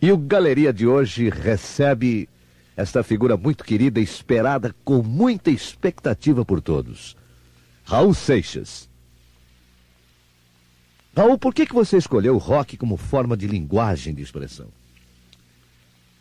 E 0.00 0.12
o 0.12 0.16
Galeria 0.16 0.72
de 0.72 0.86
hoje 0.86 1.28
recebe 1.28 2.28
esta 2.76 3.02
figura 3.02 3.36
muito 3.36 3.64
querida, 3.64 3.98
esperada 3.98 4.74
com 4.84 5.02
muita 5.02 5.50
expectativa 5.50 6.44
por 6.44 6.60
todos. 6.60 7.16
Raul 7.84 8.14
Seixas. 8.14 8.88
Raul, 11.16 11.36
por 11.36 11.52
que, 11.52 11.66
que 11.66 11.74
você 11.74 11.96
escolheu 11.96 12.36
o 12.36 12.38
rock 12.38 12.76
como 12.76 12.96
forma 12.96 13.36
de 13.36 13.48
linguagem 13.48 14.14
de 14.14 14.22
expressão? 14.22 14.68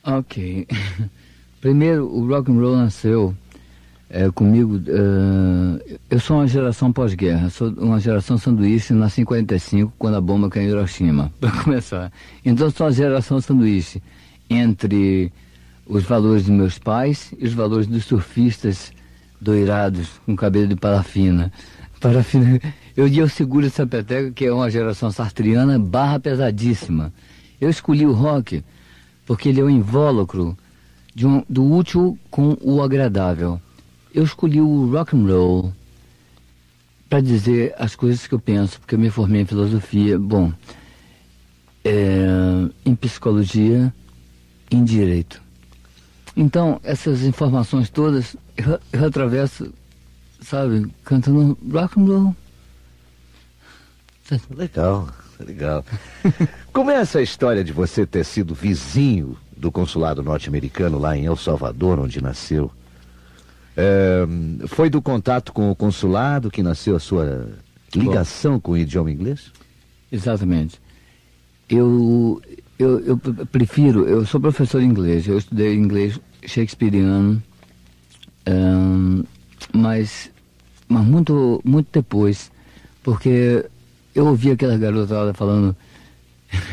Ok. 0.03 0.67
Primeiro, 1.61 2.07
o 2.07 2.27
rock 2.27 2.51
and 2.51 2.55
roll 2.55 2.77
nasceu 2.77 3.37
é, 4.09 4.29
comigo. 4.31 4.75
Uh, 4.75 5.99
eu 6.09 6.19
sou 6.19 6.37
uma 6.37 6.47
geração 6.47 6.91
pós-guerra, 6.91 7.49
sou 7.49 7.69
uma 7.69 7.99
geração 7.99 8.37
sanduíche, 8.37 8.93
nasci 8.93 9.21
em 9.21 9.25
45, 9.25 9.93
quando 9.97 10.15
a 10.15 10.21
bomba 10.21 10.49
caiu 10.49 10.65
em 10.65 10.69
Hiroshima, 10.69 11.31
para 11.39 11.51
começar. 11.63 12.11
Então, 12.43 12.69
sou 12.69 12.87
uma 12.87 12.93
geração 12.93 13.41
sanduíche 13.41 14.01
entre 14.49 15.31
os 15.85 16.03
valores 16.03 16.43
dos 16.43 16.55
meus 16.55 16.77
pais 16.77 17.33
e 17.37 17.45
os 17.45 17.53
valores 17.53 17.87
dos 17.87 18.05
surfistas 18.05 18.91
doirados 19.39 20.09
com 20.25 20.35
cabelo 20.35 20.67
de 20.67 20.75
parafina. 20.75 21.51
Parafina. 21.99 22.59
Eu, 22.97 23.07
eu 23.07 23.29
seguro 23.29 23.67
essa 23.67 23.85
peteca, 23.85 24.31
que 24.31 24.43
é 24.43 24.51
uma 24.51 24.71
geração 24.71 25.11
sartriana 25.11 25.77
barra 25.77 26.19
pesadíssima. 26.19 27.13
Eu 27.61 27.69
escolhi 27.69 28.07
o 28.07 28.11
rock 28.11 28.63
porque 29.23 29.49
ele 29.49 29.61
é 29.61 29.63
o 29.63 29.69
invólucro 29.69 30.57
um, 31.23 31.43
do 31.47 31.71
útil 31.71 32.17
com 32.31 32.57
o 32.59 32.81
agradável. 32.81 33.61
Eu 34.17 34.23
escolhi 34.23 34.59
o 34.59 34.89
rock 34.91 35.15
and 35.15 35.27
roll 35.27 35.71
para 37.07 37.21
dizer 37.21 37.75
as 37.77 37.95
coisas 37.95 38.25
que 38.25 38.33
eu 38.33 38.39
penso, 38.39 38.79
porque 38.79 38.95
eu 38.95 38.99
me 38.99 39.11
formei 39.11 39.41
em 39.41 39.45
filosofia, 39.45 40.17
bom, 40.17 40.51
é, 41.85 42.67
em 42.83 42.95
psicologia, 42.95 43.93
em 44.71 44.83
direito. 44.83 45.39
Então, 46.35 46.81
essas 46.83 47.21
informações 47.21 47.91
todas, 47.91 48.35
eu, 48.57 48.79
eu 48.91 49.05
atravesso, 49.05 49.71
sabe, 50.41 50.91
cantando 51.03 51.55
rock 51.71 51.99
and 51.99 52.05
roll. 52.05 52.35
Legal, 54.49 55.09
legal. 55.39 55.85
Como 56.73 56.89
é 56.89 56.95
essa 56.95 57.21
história 57.21 57.63
de 57.63 57.71
você 57.71 58.03
ter 58.03 58.25
sido 58.25 58.55
vizinho 58.55 59.37
do 59.55 59.71
consulado 59.71 60.23
norte-americano 60.23 60.97
lá 60.97 61.15
em 61.15 61.27
El 61.27 61.37
Salvador, 61.37 61.99
onde 61.99 62.19
nasceu? 62.19 62.71
É, 63.79 64.25
foi 64.67 64.89
do 64.89 64.99
contato 64.99 65.53
com 65.53 65.69
o 65.69 65.75
consulado 65.75 66.49
que 66.49 66.63
nasceu 66.63 66.95
a 66.95 66.99
sua 66.99 67.47
ligação 67.95 68.53
Bom, 68.53 68.59
com 68.59 68.71
o 68.71 68.77
idioma 68.77 69.11
inglês? 69.11 69.51
Exatamente. 70.11 70.81
Eu, 71.69 72.41
eu, 72.79 72.99
eu 73.01 73.17
prefiro, 73.51 74.07
eu 74.07 74.25
sou 74.25 74.41
professor 74.41 74.81
de 74.81 74.87
inglês, 74.87 75.27
eu 75.27 75.37
estudei 75.37 75.75
inglês 75.75 76.19
shakespeariano, 76.43 77.43
um, 78.49 79.23
mas, 79.71 80.31
mas 80.87 81.05
muito, 81.05 81.61
muito 81.63 81.89
depois, 81.91 82.51
porque 83.03 83.63
eu 84.15 84.25
ouvi 84.25 84.49
aquela 84.49 84.75
garota 84.75 85.33
falando, 85.35 85.75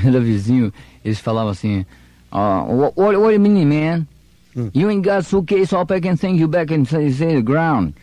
era 0.02 0.20
vizinho, 0.20 0.72
eles 1.05 1.19
falavam 1.19 1.50
assim, 1.50 1.84
uh, 2.32 2.91
what, 2.97 3.19
what, 3.19 3.34
you 3.34 3.41
mean, 3.41 3.66
man? 3.66 4.06
Hmm. 4.55 4.69
You 4.72 4.88
ain't 4.88 5.05
got 5.05 5.24
suitcase, 5.24 5.72
all 5.72 5.84
can 5.84 6.16
send 6.16 6.38
you 6.38 6.47
back 6.47 6.72
and 6.72 6.86
say, 6.86 7.10
say 7.10 7.34
the 7.34 7.42
ground. 7.42 7.94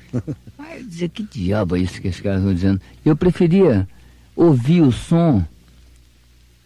Aí 0.60 0.80
eu 0.80 0.84
dizia, 0.84 1.10
que 1.10 1.24
diabo 1.24 1.78
é 1.78 1.80
isso 1.80 2.02
que 2.02 2.10
esses 2.10 2.22
caras 2.22 2.40
estão 2.40 2.54
dizendo? 2.54 2.82
Eu 3.06 3.16
preferia 3.16 3.88
ouvir 4.36 4.82
o 4.82 4.92
som 4.92 5.44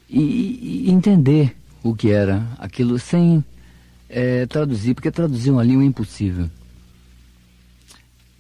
e, 0.10 0.86
e 0.88 0.92
entender 0.92 1.56
o 1.84 1.96
que 1.96 2.10
era 2.10 2.48
aquilo 2.58 2.98
sem 2.98 3.44
é, 4.10 4.46
traduzir, 4.48 4.96
porque 4.96 5.12
traduzir 5.12 5.52
uma 5.52 5.64
língua 5.64 5.84
é 5.84 5.88
impossível. 5.88 6.50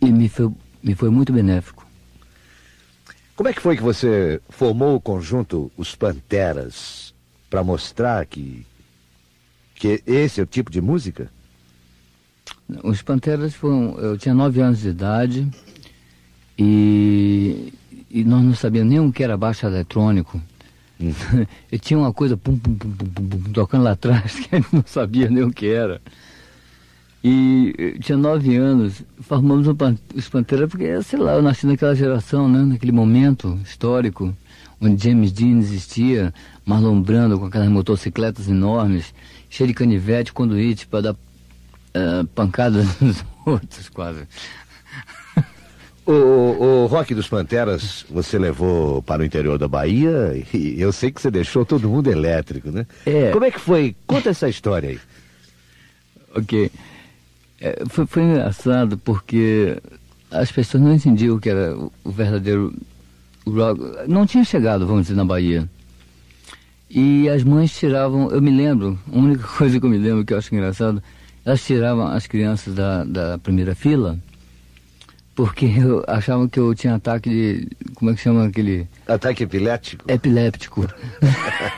E 0.02 0.12
me 0.12 0.28
foi, 0.28 0.52
me 0.82 0.96
foi 0.96 1.10
muito 1.10 1.32
benéfico. 1.32 1.86
Como 3.36 3.50
é 3.50 3.54
que 3.54 3.62
foi 3.62 3.76
que 3.76 3.84
você 3.84 4.42
formou 4.50 4.96
o 4.96 5.02
conjunto 5.02 5.72
Os 5.76 5.94
Panteras 5.94 7.14
para 7.50 7.64
mostrar 7.64 8.26
que, 8.26 8.66
que 9.76 10.02
esse 10.08 10.40
é 10.40 10.44
o 10.44 10.48
tipo 10.48 10.72
de 10.72 10.82
música? 10.82 11.30
Os 12.84 13.02
Panteras 13.02 13.54
foram. 13.54 13.98
Eu 14.00 14.18
tinha 14.18 14.34
nove 14.34 14.62
anos 14.62 14.80
de 14.80 14.90
idade 14.90 15.48
e, 16.58 17.74
e 18.10 18.24
nós 18.24 18.44
não 18.44 18.56
sabíamos 18.56 18.92
nem 18.92 19.00
o 19.00 19.12
que 19.12 19.24
era 19.24 19.38
baixo 19.38 19.66
eletrônico. 19.66 20.42
Hum. 21.00 21.14
Eu 21.72 21.80
tinha 21.80 21.98
uma 21.98 22.14
coisa 22.14 22.38
pum, 22.38 22.58
pum, 22.58 22.76
pum, 22.76 22.90
pum, 22.90 23.52
tocando 23.52 23.84
lá 23.84 23.92
atrás 23.92 24.36
que 24.40 24.56
a 24.56 24.60
gente 24.60 24.74
não 24.74 24.84
sabia 24.86 25.30
nem 25.30 25.44
o 25.44 25.52
que 25.52 25.68
era. 25.68 26.02
E 27.28 27.98
tinha 28.02 28.16
nove 28.18 28.56
anos, 28.56 29.02
formamos 29.22 29.68
os 30.16 30.30
Panteras 30.30 30.70
porque, 30.70 31.02
sei 31.02 31.18
lá, 31.18 31.34
eu 31.34 31.42
nasci 31.42 31.66
naquela 31.66 31.96
geração, 31.96 32.48
né? 32.48 32.60
Naquele 32.60 32.92
momento 32.92 33.60
histórico, 33.64 34.32
onde 34.80 35.04
James 35.04 35.32
Dean 35.32 35.58
existia, 35.58 36.32
Marlon 36.64 37.02
Brando 37.02 37.40
com 37.40 37.46
aquelas 37.46 37.68
motocicletas 37.68 38.48
enormes, 38.48 39.12
cheio 39.50 39.68
de 39.68 39.74
canivete, 39.74 40.32
conduíte 40.32 40.86
para 40.86 41.02
dar 41.02 41.16
uh, 41.96 42.26
pancada 42.28 42.86
nos 43.00 43.24
outros, 43.46 43.90
quase. 43.90 44.28
O, 46.06 46.12
o, 46.12 46.86
rock 46.86 47.16
dos 47.16 47.28
Panteras 47.28 48.06
você 48.08 48.38
levou 48.38 49.02
para 49.02 49.24
o 49.24 49.26
interior 49.26 49.58
da 49.58 49.68
Bahia 49.68 50.40
e 50.54 50.80
eu 50.80 50.92
sei 50.92 51.12
que 51.12 51.20
você 51.20 51.32
deixou 51.32 51.66
todo 51.66 51.90
mundo 51.90 52.12
elétrico, 52.12 52.70
né? 52.70 52.86
É. 53.08 53.32
Como 53.32 53.44
é 53.44 53.50
que 53.50 53.60
foi? 53.60 53.96
Conta 54.06 54.30
essa 54.30 54.48
história 54.48 54.90
aí. 54.90 55.00
Ok. 56.36 56.72
É, 57.60 57.84
foi, 57.90 58.06
foi 58.06 58.22
engraçado 58.22 59.00
porque 59.00 59.82
as 60.30 60.52
pessoas 60.52 60.84
não 60.84 60.94
entendiam 60.94 61.38
o 61.38 61.40
que 61.40 61.50
era 61.50 61.76
o 61.76 62.12
verdadeiro 62.12 62.72
rock. 63.48 63.82
Não 64.08 64.28
tinha 64.28 64.44
chegado, 64.44 64.86
vamos 64.86 65.04
dizer, 65.04 65.16
na 65.16 65.26
Bahia. 65.26 65.68
E 66.88 67.28
as 67.30 67.44
mães 67.44 67.76
tiravam, 67.76 68.30
eu 68.30 68.42
me 68.42 68.52
lembro, 68.52 69.00
a 69.12 69.18
única 69.18 69.48
coisa 69.58 69.80
que 69.80 69.86
eu 69.86 69.90
me 69.90 69.98
lembro 69.98 70.24
que 70.24 70.34
eu 70.34 70.38
acho 70.38 70.54
engraçado, 70.54 71.02
elas 71.46 71.64
tiravam 71.64 72.08
as 72.08 72.26
crianças 72.28 72.74
da, 72.74 73.04
da 73.04 73.38
primeira 73.38 73.76
fila 73.76 74.20
porque 75.36 75.66
eu, 75.66 76.02
achavam 76.08 76.48
que 76.48 76.58
eu 76.58 76.74
tinha 76.74 76.96
ataque 76.96 77.30
de. 77.30 77.68
Como 77.94 78.10
é 78.10 78.16
que 78.16 78.22
chama 78.22 78.48
aquele. 78.48 78.88
Ataque 79.06 79.44
epiléptico? 79.44 80.10
Epiléptico. 80.10 80.88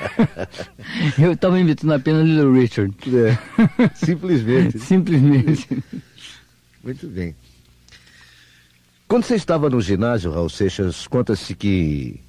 eu 1.18 1.32
estava 1.32 1.60
imitando 1.60 1.92
apenas 1.94 2.28
Little 2.28 2.54
Richard. 2.54 2.96
É, 3.18 3.90
simplesmente. 3.96 4.78
simplesmente. 4.80 5.84
Muito 6.84 7.08
bem. 7.08 7.36
Quando 9.08 9.24
você 9.24 9.36
estava 9.36 9.70
no 9.72 9.82
ginásio, 9.82 10.32
Raul 10.32 10.50
Seixas, 10.50 11.08
conta-se 11.08 11.56
que 11.56 12.20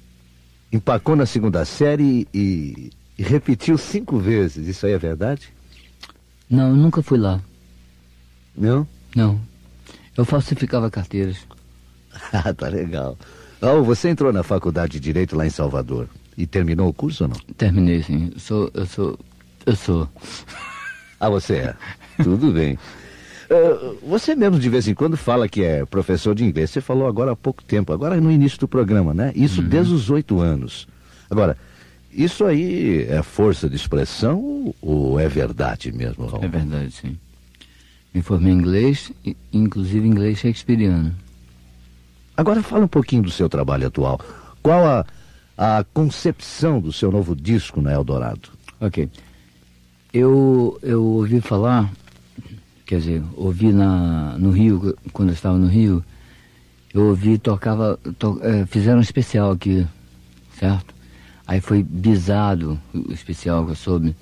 empacou 0.71 1.15
na 1.15 1.27
segunda 1.27 1.63
série 1.63 2.27
e, 2.33 2.91
e 3.17 3.21
repetiu 3.21 3.77
cinco 3.77 4.17
vezes. 4.17 4.67
Isso 4.67 4.87
aí 4.87 4.93
é 4.93 4.97
verdade? 4.97 5.53
Não, 6.49 6.69
eu 6.69 6.75
nunca 6.75 7.01
fui 7.01 7.17
lá. 7.17 7.39
Não? 8.57 8.87
Não. 9.15 9.39
Eu 10.17 10.25
falsificava 10.25 10.89
carteiras. 10.89 11.37
ah, 12.33 12.53
tá 12.53 12.67
legal. 12.67 13.17
Raul, 13.61 13.83
você 13.83 14.09
entrou 14.09 14.33
na 14.33 14.43
faculdade 14.43 14.93
de 14.93 14.99
Direito 14.99 15.35
lá 15.35 15.45
em 15.45 15.49
Salvador 15.49 16.07
e 16.37 16.47
terminou 16.47 16.89
o 16.89 16.93
curso 16.93 17.25
ou 17.25 17.29
não? 17.29 17.37
Terminei, 17.57 18.01
sim. 18.01 18.31
Eu 18.33 18.39
sou. 18.39 18.71
Eu 18.73 18.85
sou. 18.85 19.19
Eu 19.65 19.75
sou. 19.75 20.09
ah, 21.19 21.29
você 21.29 21.55
é. 21.55 21.75
Tudo 22.23 22.51
bem. 22.51 22.77
Uh, 23.49 23.97
você 24.07 24.35
mesmo 24.35 24.59
de 24.59 24.69
vez 24.69 24.87
em 24.87 24.93
quando 24.93 25.17
fala 25.17 25.49
que 25.49 25.63
é 25.63 25.85
professor 25.85 26.35
de 26.35 26.43
inglês. 26.43 26.69
Você 26.69 26.81
falou 26.81 27.07
agora 27.07 27.31
há 27.31 27.35
pouco 27.35 27.63
tempo, 27.63 27.91
agora 27.91 28.19
no 28.21 28.31
início 28.31 28.59
do 28.59 28.67
programa, 28.67 29.13
né? 29.13 29.31
Isso 29.35 29.61
uhum. 29.61 29.67
desde 29.67 29.93
os 29.93 30.09
oito 30.09 30.39
anos. 30.39 30.87
Agora, 31.29 31.57
isso 32.11 32.45
aí 32.45 33.03
é 33.03 33.21
força 33.21 33.69
de 33.69 33.75
expressão 33.75 34.73
ou 34.81 35.19
é 35.19 35.27
verdade 35.27 35.91
mesmo, 35.91 36.25
Raul? 36.25 36.43
É 36.43 36.47
verdade, 36.47 36.91
sim. 36.91 37.17
Me 38.13 38.21
formei 38.21 38.51
em 38.51 38.55
inglês, 38.57 39.11
inclusive 39.53 40.07
inglês 40.07 40.39
shakespeariano. 40.39 41.13
Agora 42.35 42.63
fala 42.63 42.85
um 42.85 42.87
pouquinho 42.87 43.23
do 43.23 43.31
seu 43.31 43.47
trabalho 43.47 43.87
atual. 43.87 44.19
Qual 44.63 44.85
a, 44.85 45.05
a 45.57 45.85
concepção 45.93 46.79
do 46.79 46.91
seu 46.91 47.11
novo 47.11 47.35
disco 47.35 47.81
na 47.81 47.91
Eldorado? 47.91 48.49
Ok. 48.79 49.09
Eu, 50.11 50.79
eu 50.81 51.03
ouvi 51.03 51.39
falar, 51.41 51.91
quer 52.85 52.99
dizer, 52.99 53.23
ouvi 53.35 53.71
na, 53.71 54.37
no 54.39 54.51
Rio, 54.51 54.97
quando 55.13 55.29
eu 55.29 55.35
estava 55.35 55.57
no 55.57 55.67
Rio, 55.67 56.03
eu 56.93 57.07
ouvi, 57.09 57.37
tocava, 57.37 57.99
to, 58.17 58.39
é, 58.41 58.65
fizeram 58.65 58.97
um 58.97 59.01
especial 59.01 59.51
aqui, 59.51 59.85
certo? 60.57 60.98
Aí 61.49 61.59
foi 61.59 61.81
bisado 61.81 62.79
o 62.93 63.11
especial 63.11 63.65
que 63.65 63.71
eu 63.71 63.75
soube. 63.75 64.15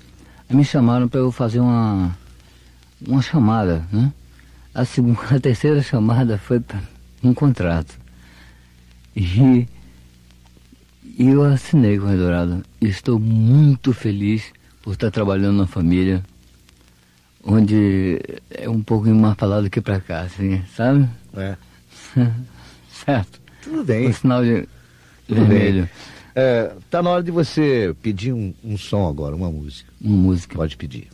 Aí 0.48 0.56
me 0.56 0.64
chamaram 0.64 1.06
para 1.06 1.20
eu 1.20 1.30
fazer 1.30 1.60
uma 1.60 2.16
uma 3.06 3.20
chamada, 3.20 3.84
né? 3.92 4.10
A, 4.74 4.82
segunda, 4.86 5.20
a 5.36 5.38
terceira 5.38 5.82
chamada 5.82 6.38
foi 6.38 6.58
para 6.58 6.80
um 7.22 7.34
contrato. 7.34 7.94
E, 9.14 9.68
e 11.18 11.28
eu 11.28 11.44
assinei 11.44 11.98
com 11.98 12.06
o 12.06 12.10
Eldorado. 12.10 12.64
Estou 12.80 13.18
muito 13.20 13.92
feliz 13.92 14.44
por 14.80 14.94
estar 14.94 15.10
trabalhando 15.10 15.58
na 15.58 15.66
família, 15.66 16.24
onde 17.44 18.22
é 18.50 18.70
um 18.70 18.82
pouco 18.82 19.06
mais 19.10 19.36
falado 19.36 19.64
do 19.64 19.70
que 19.70 19.82
para 19.82 20.00
cá, 20.00 20.22
assim, 20.22 20.62
sabe? 20.74 21.06
É. 21.36 21.56
certo. 23.04 23.38
Tudo 23.62 23.84
bem. 23.84 24.08
O 24.08 24.14
sinal 24.14 24.42
de 24.42 24.66
Tudo 25.26 25.44
vermelho. 25.44 25.82
bem. 25.82 26.17
É, 26.40 26.70
tá 26.88 27.02
na 27.02 27.10
hora 27.10 27.22
de 27.24 27.32
você 27.32 27.92
pedir 28.00 28.32
um, 28.32 28.54
um 28.62 28.78
som 28.78 29.08
agora, 29.08 29.34
uma 29.34 29.50
música. 29.50 29.90
Uma 30.00 30.16
música. 30.16 30.54
Pode 30.54 30.76
pedir. 30.76 31.08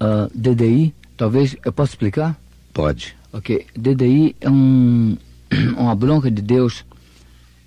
Ah, 0.00 0.28
DDI, 0.34 0.92
talvez, 1.16 1.56
eu 1.64 1.72
posso 1.72 1.92
explicar? 1.92 2.36
Pode. 2.72 3.16
Ok, 3.32 3.64
DDI 3.76 4.34
é 4.40 4.50
um, 4.50 5.16
uma 5.78 5.94
bronca 5.94 6.28
de 6.28 6.42
Deus 6.42 6.84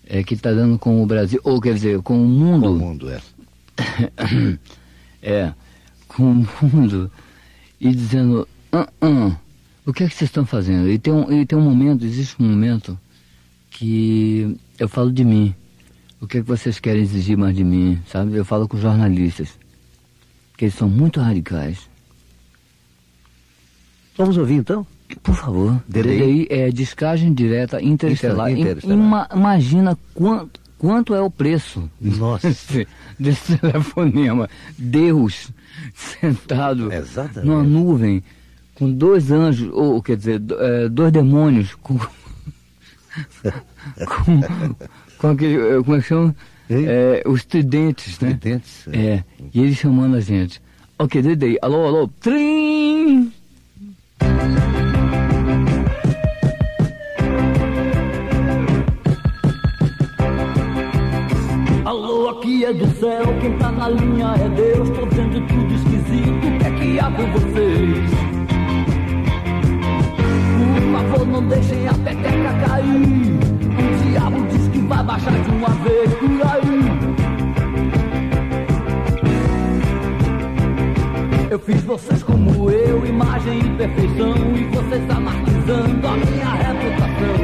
é, 0.06 0.22
que 0.22 0.34
está 0.34 0.52
dando 0.52 0.78
com 0.78 1.02
o 1.02 1.06
Brasil, 1.06 1.40
ou 1.46 1.62
quer 1.62 1.76
dizer, 1.76 2.02
com 2.02 2.22
o 2.22 2.28
mundo. 2.28 2.74
O 2.74 2.78
mundo 2.78 3.10
é. 3.10 3.22
é, 5.24 5.54
com 6.10 6.24
o 6.24 6.48
mundo 6.62 7.10
e 7.80 7.96
dizendo, 7.96 8.46
ah, 8.74 8.90
ah, 9.00 9.32
o 9.86 9.94
que 9.94 10.04
é 10.04 10.10
que 10.10 10.14
vocês 10.14 10.30
estão 10.30 10.46
fazendo? 10.46 10.90
E 10.90 11.00
tem, 11.00 11.14
um, 11.14 11.32
e 11.32 11.46
tem 11.46 11.58
um 11.58 11.62
momento, 11.62 12.04
existe 12.04 12.36
um 12.38 12.50
momento 12.50 13.00
que 13.72 14.58
eu 14.78 14.90
falo 14.90 15.10
de 15.10 15.24
mim. 15.24 15.56
O 16.20 16.28
que 16.28 16.40
é 16.40 16.42
que 16.42 16.48
vocês 16.48 16.80
querem 16.80 17.02
exigir 17.02 17.38
mais 17.38 17.56
de 17.56 17.64
mim, 17.64 18.02
sabe? 18.12 18.36
Eu 18.36 18.44
falo 18.46 18.68
com 18.68 18.78
jornalistas, 18.78 19.50
que 20.58 20.66
eles 20.66 20.76
são 20.76 20.90
muito 20.90 21.20
radicais. 21.20 21.88
Vamos 24.18 24.38
ouvir 24.38 24.56
então? 24.56 24.86
Por 25.22 25.36
favor, 25.36 25.82
DDI? 25.88 26.02
DDI 26.02 26.48
é 26.50 26.70
descagem 26.72 27.34
direta 27.34 27.82
interestelar. 27.82 28.52
Inter- 28.52 28.62
interestelar. 28.72 28.98
Ima- 28.98 29.30
imagina 29.34 29.98
quanto, 30.14 30.60
quanto 30.78 31.14
é 31.14 31.22
o 31.22 31.30
preço 31.30 31.90
Nossa. 32.02 32.48
desse, 32.50 32.88
desse 33.20 33.58
telefonema. 33.58 34.50
Deus 34.78 35.52
sentado 35.94 36.92
Exatamente. 36.92 37.46
numa 37.48 37.64
nuvem 37.64 38.24
com 38.74 38.92
dois 38.92 39.32
anjos, 39.32 39.70
ou 39.72 40.02
quer 40.02 40.18
dizer, 40.18 40.42
é, 40.60 40.90
dois 40.90 41.12
demônios 41.12 41.74
com. 41.76 41.98
com, 44.06 44.76
com 45.18 45.28
aquele. 45.30 45.56
eh, 45.56 45.82
Como 45.84 45.96
é 45.98 46.02
que 46.02 46.08
chama? 46.08 46.36
É, 46.70 47.24
os 47.26 47.46
tridentes, 47.46 48.20
né? 48.20 48.38
Tridentes, 48.40 48.88
é. 48.92 48.98
É, 49.00 49.24
e 49.54 49.62
ele 49.62 49.74
chamando 49.76 50.16
a 50.18 50.20
gente. 50.22 50.62
Ok, 51.00 51.22
DDI, 51.22 51.58
alô, 51.62 51.86
alô, 51.86 52.08
trim! 52.20 53.32
Alô, 61.86 62.30
aqui 62.30 62.66
é 62.66 62.74
do 62.74 62.88
céu, 63.00 63.24
quem 63.40 63.58
tá 63.58 63.72
na 63.72 63.90
linha 63.90 64.34
é 64.44 64.50
Deus. 64.50 64.90
Tô 64.90 65.06
vendo 65.06 65.46
tudo 65.48 65.74
esquisito, 65.74 66.30
o 66.30 66.60
que 66.60 66.66
é 66.66 66.72
que 66.72 67.00
há 67.00 67.12
com 67.12 67.32
vocês? 67.32 68.10
Por 70.58 70.92
favor, 71.10 71.28
não 71.28 71.48
deixem 71.48 71.88
a 71.88 71.94
peteca 71.94 72.54
cair. 72.66 73.37
Vez 75.70 76.14
por 76.16 76.42
aí. 76.52 77.18
Eu 81.50 81.60
fiz 81.60 81.82
vocês 81.84 82.24
como 82.24 82.70
eu, 82.70 83.06
imagem 83.06 83.60
e 83.60 83.70
perfeição. 83.78 84.36
E 84.56 84.64
você 84.66 84.96
está 84.96 85.20
martirizando 85.20 86.08
a 86.08 86.12
minha 86.18 86.54
reputação. 86.54 87.38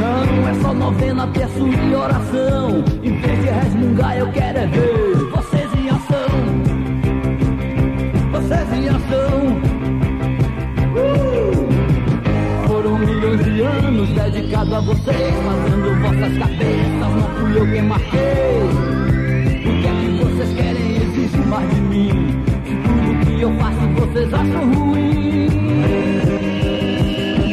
Não 0.00 0.48
é 0.48 0.54
só 0.60 0.74
novena, 0.74 1.26
terço 1.28 1.66
e 1.68 1.94
oração. 1.94 2.84
Em 3.02 3.20
vez 3.20 3.40
de 3.40 3.48
resmungar, 3.48 4.18
eu 4.18 4.30
quero 4.32 4.58
é 4.58 4.66
ver 4.66 5.14
vocês 5.30 5.51
anos 14.02 14.10
dedicados 14.10 14.72
a 14.72 14.80
vocês, 14.80 15.34
fazendo 15.44 16.00
vossas 16.02 16.38
cabeças. 16.38 17.14
Não 17.14 17.28
fui 17.38 17.58
eu 17.58 17.66
quem 17.70 17.82
marquei. 17.82 18.18
O 19.58 19.80
que 19.80 19.86
é 19.86 19.90
que 19.92 20.10
vocês 20.24 20.56
querem 20.56 20.96
exigir 20.96 21.46
mais 21.46 21.70
de 21.74 21.80
mim? 21.80 22.42
Se 22.66 22.74
tudo 22.74 23.36
que 23.36 23.40
eu 23.42 23.52
faço 23.56 23.78
vocês 23.94 24.34
acham 24.34 24.74
ruim. 24.74 25.48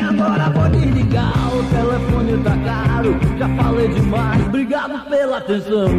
Agora 0.10 0.50
vou 0.50 0.70
desligar, 0.70 1.56
o 1.56 1.64
telefone 1.64 2.44
tá 2.44 2.58
caro. 2.66 3.20
Já 3.38 3.50
falei 3.50 3.88
demais, 3.90 4.46
obrigado 4.48 5.10
pela 5.10 5.38
atenção. 5.38 5.90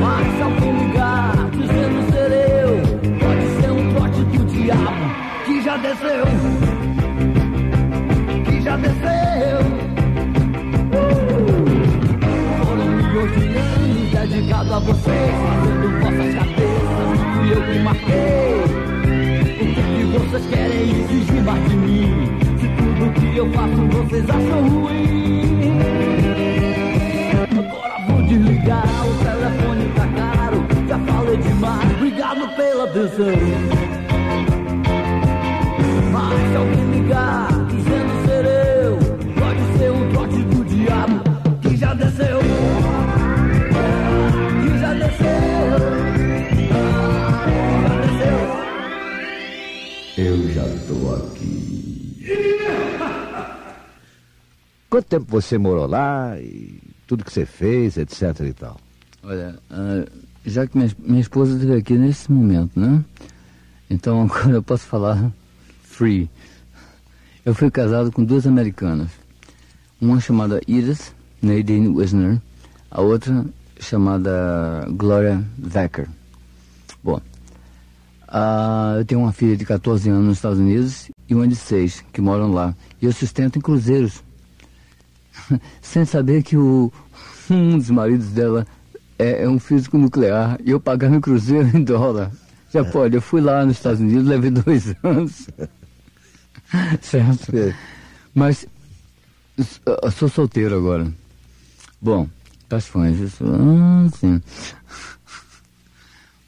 Mas 0.00 0.36
se 0.36 0.42
alguém 0.42 0.86
ligar, 0.86 1.50
dizendo 1.50 2.12
ser 2.12 2.32
eu, 2.62 2.80
pode 3.18 3.46
ser 3.60 3.70
um 3.70 3.94
trote 3.94 4.24
do 4.24 4.44
diabo 4.46 5.04
que 5.44 5.62
já 5.62 5.76
desceu. 5.76 6.71
Desceu. 8.82 9.60
Foram 12.64 12.86
milhões 12.86 13.32
de 13.32 13.44
anos 13.56 14.10
dedicados 14.10 14.72
a 14.72 14.78
vocês, 14.80 15.34
fazendo 15.42 15.86
vossas 16.00 16.34
cabeças. 16.34 17.18
Fui 17.32 17.46
eu 17.52 17.62
que 17.62 17.78
marquei. 17.78 18.42
O 19.54 19.64
que, 19.74 19.82
que 19.82 20.04
vocês 20.18 20.44
querem 20.46 20.82
exigir 21.00 21.42
mais 21.44 21.62
de 21.68 21.76
mim? 21.76 22.28
Se 22.58 22.66
tudo 22.68 23.12
que 23.12 23.36
eu 23.36 23.46
faço 23.52 23.80
vocês 23.92 24.24
acham 24.28 24.68
ruim. 24.68 25.78
Agora 27.58 27.96
vou 28.08 28.22
desligar, 28.22 28.84
o 29.06 29.14
telefone 29.24 29.84
tá 29.94 30.06
caro. 30.16 30.58
Já 30.88 30.98
falei 30.98 31.36
demais, 31.36 31.90
obrigado 31.92 32.56
pela 32.56 32.84
atenção. 32.84 33.36
Mas 36.12 36.50
se 36.50 36.56
alguém 36.56 37.00
ligar, 37.00 37.51
Eu 50.16 50.52
já 50.52 50.62
tô 50.86 51.14
aqui. 51.14 52.18
Quanto 54.90 55.06
tempo 55.06 55.24
você 55.28 55.56
morou 55.56 55.86
lá 55.86 56.38
e 56.38 56.78
tudo 57.06 57.24
que 57.24 57.32
você 57.32 57.46
fez, 57.46 57.96
etc 57.96 58.40
e 58.40 58.52
tal? 58.52 58.78
Olha, 59.22 59.58
ah, 59.70 60.04
já 60.44 60.66
que 60.66 60.76
minha 60.76 61.20
esposa 61.20 61.54
esteve 61.54 61.76
aqui 61.76 61.94
nesse 61.94 62.30
momento, 62.30 62.78
né? 62.78 63.02
Então 63.88 64.22
agora 64.30 64.50
eu 64.50 64.62
posso 64.62 64.84
falar 64.84 65.32
free. 65.82 66.28
Eu 67.42 67.54
fui 67.54 67.70
casado 67.70 68.12
com 68.12 68.22
duas 68.22 68.46
americanas. 68.46 69.10
Uma 69.98 70.20
chamada 70.20 70.60
Iris 70.66 71.14
Nadine 71.40 71.88
Wisner, 71.88 72.38
a 72.90 73.00
outra 73.00 73.46
chamada 73.80 74.86
Gloria 74.90 75.42
Becker. 75.56 76.06
Bom, 77.02 77.20
ah, 78.34 78.94
eu 78.96 79.04
tenho 79.04 79.20
uma 79.20 79.32
filha 79.32 79.54
de 79.54 79.66
14 79.66 80.08
anos 80.08 80.24
nos 80.24 80.38
Estados 80.38 80.58
Unidos 80.58 81.10
e 81.28 81.34
uma 81.34 81.46
de 81.46 81.54
6 81.54 82.02
que 82.10 82.22
moram 82.22 82.50
lá. 82.50 82.74
E 83.00 83.04
eu 83.04 83.12
sustento 83.12 83.58
em 83.58 83.60
cruzeiros. 83.60 84.24
Sem 85.82 86.06
saber 86.06 86.42
que 86.42 86.56
o, 86.56 86.90
um 87.50 87.76
dos 87.76 87.90
maridos 87.90 88.28
dela 88.28 88.66
é, 89.18 89.42
é 89.42 89.48
um 89.48 89.58
físico 89.58 89.98
nuclear 89.98 90.58
e 90.64 90.70
eu 90.70 90.80
pagava 90.80 91.14
em 91.14 91.20
cruzeiro 91.20 91.76
em 91.76 91.84
dólar. 91.84 92.32
Já 92.72 92.82
pode, 92.82 93.14
eu 93.14 93.20
fui 93.20 93.42
lá 93.42 93.66
nos 93.66 93.76
Estados 93.76 94.00
Unidos, 94.00 94.26
levei 94.26 94.50
dois 94.50 94.94
anos. 95.04 95.46
certo? 97.02 97.54
É. 97.54 97.76
Mas 98.34 98.66
eu 99.84 100.10
sou 100.10 100.30
solteiro 100.30 100.74
agora. 100.74 101.12
Bom, 102.00 102.26
das 102.66 102.86
fãs, 102.86 103.18
isso. 103.18 103.44
Ah, 103.44 104.08
sim. 104.18 104.40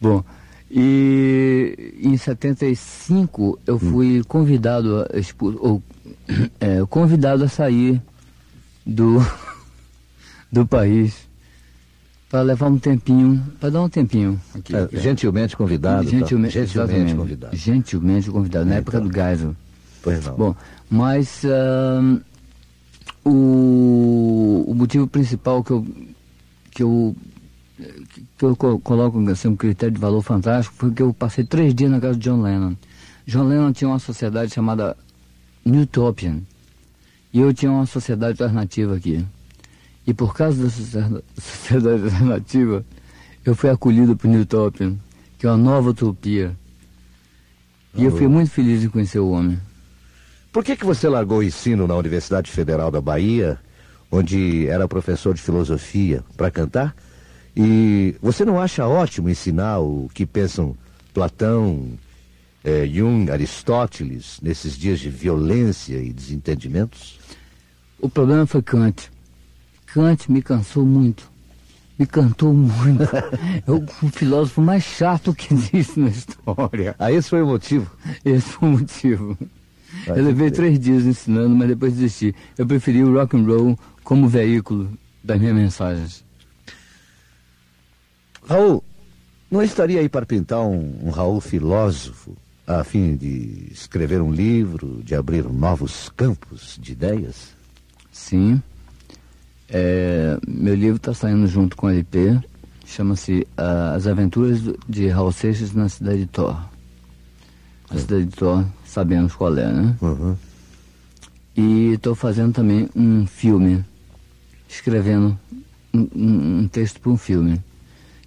Bom, 0.00 0.24
e 0.70 1.94
em 2.02 2.16
75 2.16 3.58
eu 3.66 3.78
fui 3.78 4.22
convidado 4.24 5.02
a 5.02 5.06
ou, 5.60 5.82
é, 6.60 6.84
convidado 6.88 7.44
a 7.44 7.48
sair 7.48 8.00
do, 8.84 9.18
do 10.50 10.66
país 10.66 11.28
para 12.30 12.42
levar 12.42 12.68
um 12.68 12.78
tempinho, 12.78 13.40
para 13.60 13.70
dar 13.70 13.82
um 13.82 13.88
tempinho 13.88 14.40
aqui. 14.54 14.74
É, 14.74 14.88
gentilmente 14.92 15.56
convidado. 15.56 16.04
tá? 16.04 16.10
gentilmente, 16.10 16.54
gentilmente 16.54 16.58
exatamente. 16.58 17.14
convidado. 17.14 17.56
Gentilmente 17.56 18.30
convidado, 18.30 18.66
na 18.66 18.74
É, 18.74 18.78
época 18.78 18.96
então. 18.98 19.08
do 19.08 19.14
Geisel. 19.14 19.56
Pois 20.02 20.26
não. 20.26 20.34
Bom, 20.36 20.56
mas 20.90 21.44
ahn, 21.44 22.18
o, 23.24 24.64
o 24.66 24.74
motivo 24.74 25.06
principal 25.06 25.62
que 25.62 25.70
eu, 25.70 25.86
que 26.72 26.82
eu, 26.82 27.16
que 28.38 28.44
eu 28.44 28.56
co- 28.56 28.78
coloco 28.80 29.18
assim, 29.30 29.48
um 29.48 29.56
critério 29.56 29.94
de 29.94 30.00
valor 30.00 30.22
fantástico 30.22 30.74
foi 30.76 30.90
que 30.92 31.02
eu 31.02 31.12
passei 31.14 31.44
três 31.44 31.74
dias 31.74 31.90
na 31.90 32.00
casa 32.00 32.18
de 32.18 32.24
John 32.24 32.42
Lennon. 32.42 32.74
John 33.26 33.44
Lennon 33.44 33.72
tinha 33.72 33.88
uma 33.88 33.98
sociedade 33.98 34.52
chamada 34.52 34.96
Newtopian 35.64 36.40
e 37.32 37.40
eu 37.40 37.52
tinha 37.54 37.70
uma 37.70 37.86
sociedade 37.86 38.42
alternativa 38.42 38.96
aqui. 38.96 39.24
E 40.06 40.12
por 40.12 40.34
causa 40.34 40.64
da 40.64 40.70
sociedade 41.40 42.04
alternativa, 42.04 42.84
eu 43.44 43.54
fui 43.54 43.70
acolhido 43.70 44.16
por 44.16 44.28
Newtopian, 44.28 44.96
que 45.38 45.46
é 45.46 45.50
uma 45.50 45.56
nova 45.56 45.90
utopia. 45.90 46.54
E 47.94 48.04
eu 48.04 48.10
fui 48.10 48.26
muito 48.28 48.50
feliz 48.50 48.82
em 48.82 48.88
conhecer 48.88 49.20
o 49.20 49.30
homem. 49.30 49.58
Por 50.52 50.64
que, 50.64 50.76
que 50.76 50.84
você 50.84 51.08
largou 51.08 51.38
o 51.38 51.42
ensino 51.42 51.86
na 51.86 51.94
Universidade 51.96 52.50
Federal 52.50 52.90
da 52.90 53.00
Bahia, 53.00 53.58
onde 54.10 54.66
era 54.68 54.86
professor 54.88 55.34
de 55.34 55.40
filosofia, 55.40 56.22
para 56.36 56.50
cantar? 56.50 56.94
E 57.56 58.16
você 58.20 58.44
não 58.44 58.60
acha 58.60 58.86
ótimo 58.86 59.30
ensinar 59.30 59.78
o 59.78 60.10
que 60.12 60.26
pensam 60.26 60.76
Platão, 61.12 61.90
eh, 62.64 62.86
Jung, 62.86 63.30
Aristóteles, 63.30 64.38
nesses 64.42 64.76
dias 64.76 64.98
de 64.98 65.08
violência 65.08 65.96
e 65.96 66.12
desentendimentos? 66.12 67.18
O 68.00 68.08
problema 68.08 68.46
foi 68.46 68.60
Kant. 68.60 69.10
Kant 69.86 70.30
me 70.30 70.42
cansou 70.42 70.84
muito. 70.84 71.30
Me 71.96 72.06
cantou 72.06 72.52
muito. 72.52 73.04
É 73.66 73.70
o 73.70 73.86
filósofo 74.10 74.60
mais 74.60 74.82
chato 74.82 75.32
que 75.32 75.54
existe 75.54 76.00
na 76.00 76.08
história. 76.08 76.96
Ah, 76.98 77.12
esse 77.12 77.30
foi 77.30 77.42
o 77.42 77.46
motivo? 77.46 77.88
Esse 78.24 78.48
foi 78.48 78.68
o 78.68 78.72
motivo. 78.72 79.38
Vai 80.06 80.18
eu 80.18 80.24
levei 80.24 80.50
três 80.50 80.78
dias 80.78 81.04
ensinando, 81.04 81.54
mas 81.54 81.68
depois 81.68 81.94
desisti. 81.94 82.34
Eu 82.58 82.66
preferi 82.66 83.04
o 83.04 83.14
rock 83.14 83.36
and 83.36 83.44
roll 83.44 83.78
como 84.02 84.28
veículo 84.28 84.90
das 85.22 85.38
minhas 85.38 85.54
mensagens. 85.54 86.23
Raul, 88.48 88.84
não 89.50 89.62
estaria 89.62 90.00
aí 90.00 90.08
para 90.08 90.26
pintar 90.26 90.60
um, 90.60 90.98
um 91.02 91.10
Raul 91.10 91.40
filósofo, 91.40 92.36
a 92.66 92.82
fim 92.82 93.16
de 93.16 93.68
escrever 93.70 94.20
um 94.20 94.32
livro, 94.32 95.02
de 95.02 95.14
abrir 95.14 95.44
novos 95.44 96.08
campos 96.16 96.78
de 96.80 96.92
ideias? 96.92 97.54
Sim. 98.10 98.62
É, 99.68 100.38
meu 100.46 100.74
livro 100.74 100.96
está 100.96 101.14
saindo 101.14 101.46
junto 101.46 101.76
com 101.76 101.86
o 101.86 101.90
LP, 101.90 102.38
chama-se 102.86 103.46
uh, 103.58 103.94
As 103.96 104.06
Aventuras 104.06 104.60
de 104.88 105.08
Raul 105.08 105.32
Seixas 105.32 105.72
na 105.72 105.88
Cidade 105.88 106.18
de 106.18 106.26
Thor. 106.26 106.56
A 107.90 107.98
cidade 107.98 108.26
de 108.26 108.36
Thor, 108.36 108.64
sabemos 108.84 109.34
qual 109.34 109.56
é, 109.56 109.72
né? 109.72 109.96
Uhum. 110.00 110.36
E 111.56 111.92
estou 111.92 112.14
fazendo 112.14 112.52
também 112.52 112.88
um 112.94 113.26
filme, 113.26 113.84
escrevendo 114.68 115.38
um, 115.92 116.08
um, 116.14 116.58
um 116.60 116.68
texto 116.68 117.00
para 117.00 117.12
um 117.12 117.16
filme, 117.16 117.62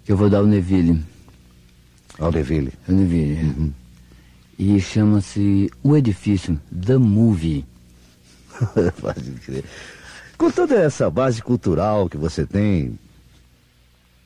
que 0.08 0.12
eu 0.12 0.16
vou 0.16 0.30
dar 0.30 0.38
ao 0.38 0.46
Neville. 0.46 1.04
Ao 2.18 2.32
Neville? 2.32 2.72
Ao 2.88 2.94
Neville. 2.94 3.36
É. 3.36 3.42
Uhum. 3.42 3.72
E 4.58 4.80
chama-se 4.80 5.70
O 5.82 5.94
Edifício, 5.94 6.58
The 6.74 6.96
Movie. 6.96 7.66
Pode 9.02 9.30
crer. 9.32 9.64
Com 10.38 10.50
toda 10.50 10.76
essa 10.76 11.10
base 11.10 11.42
cultural 11.42 12.08
que 12.08 12.16
você 12.16 12.46
tem, 12.46 12.98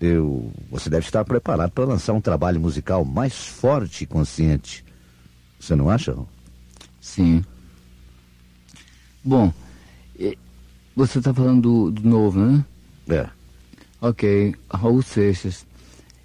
eu, 0.01 0.53
você 0.71 0.89
deve 0.89 1.05
estar 1.05 1.25
preparado 1.25 1.73
para 1.73 1.85
lançar 1.85 2.13
um 2.13 2.21
trabalho 2.21 2.61
musical 2.61 3.05
mais 3.05 3.35
forte 3.35 4.05
e 4.05 4.07
consciente. 4.07 4.85
Você 5.59 5.75
não 5.75 5.91
acha? 5.91 6.17
Sim. 7.01 7.45
Bom, 9.25 9.53
você 10.95 11.19
está 11.19 11.35
falando 11.35 11.91
do, 11.91 12.03
do, 12.03 12.09
novo, 12.09 12.39
né? 12.39 12.65
É. 13.09 13.29
Ok, 14.01 14.55
Raul 14.71 15.03
Seixas. 15.03 15.72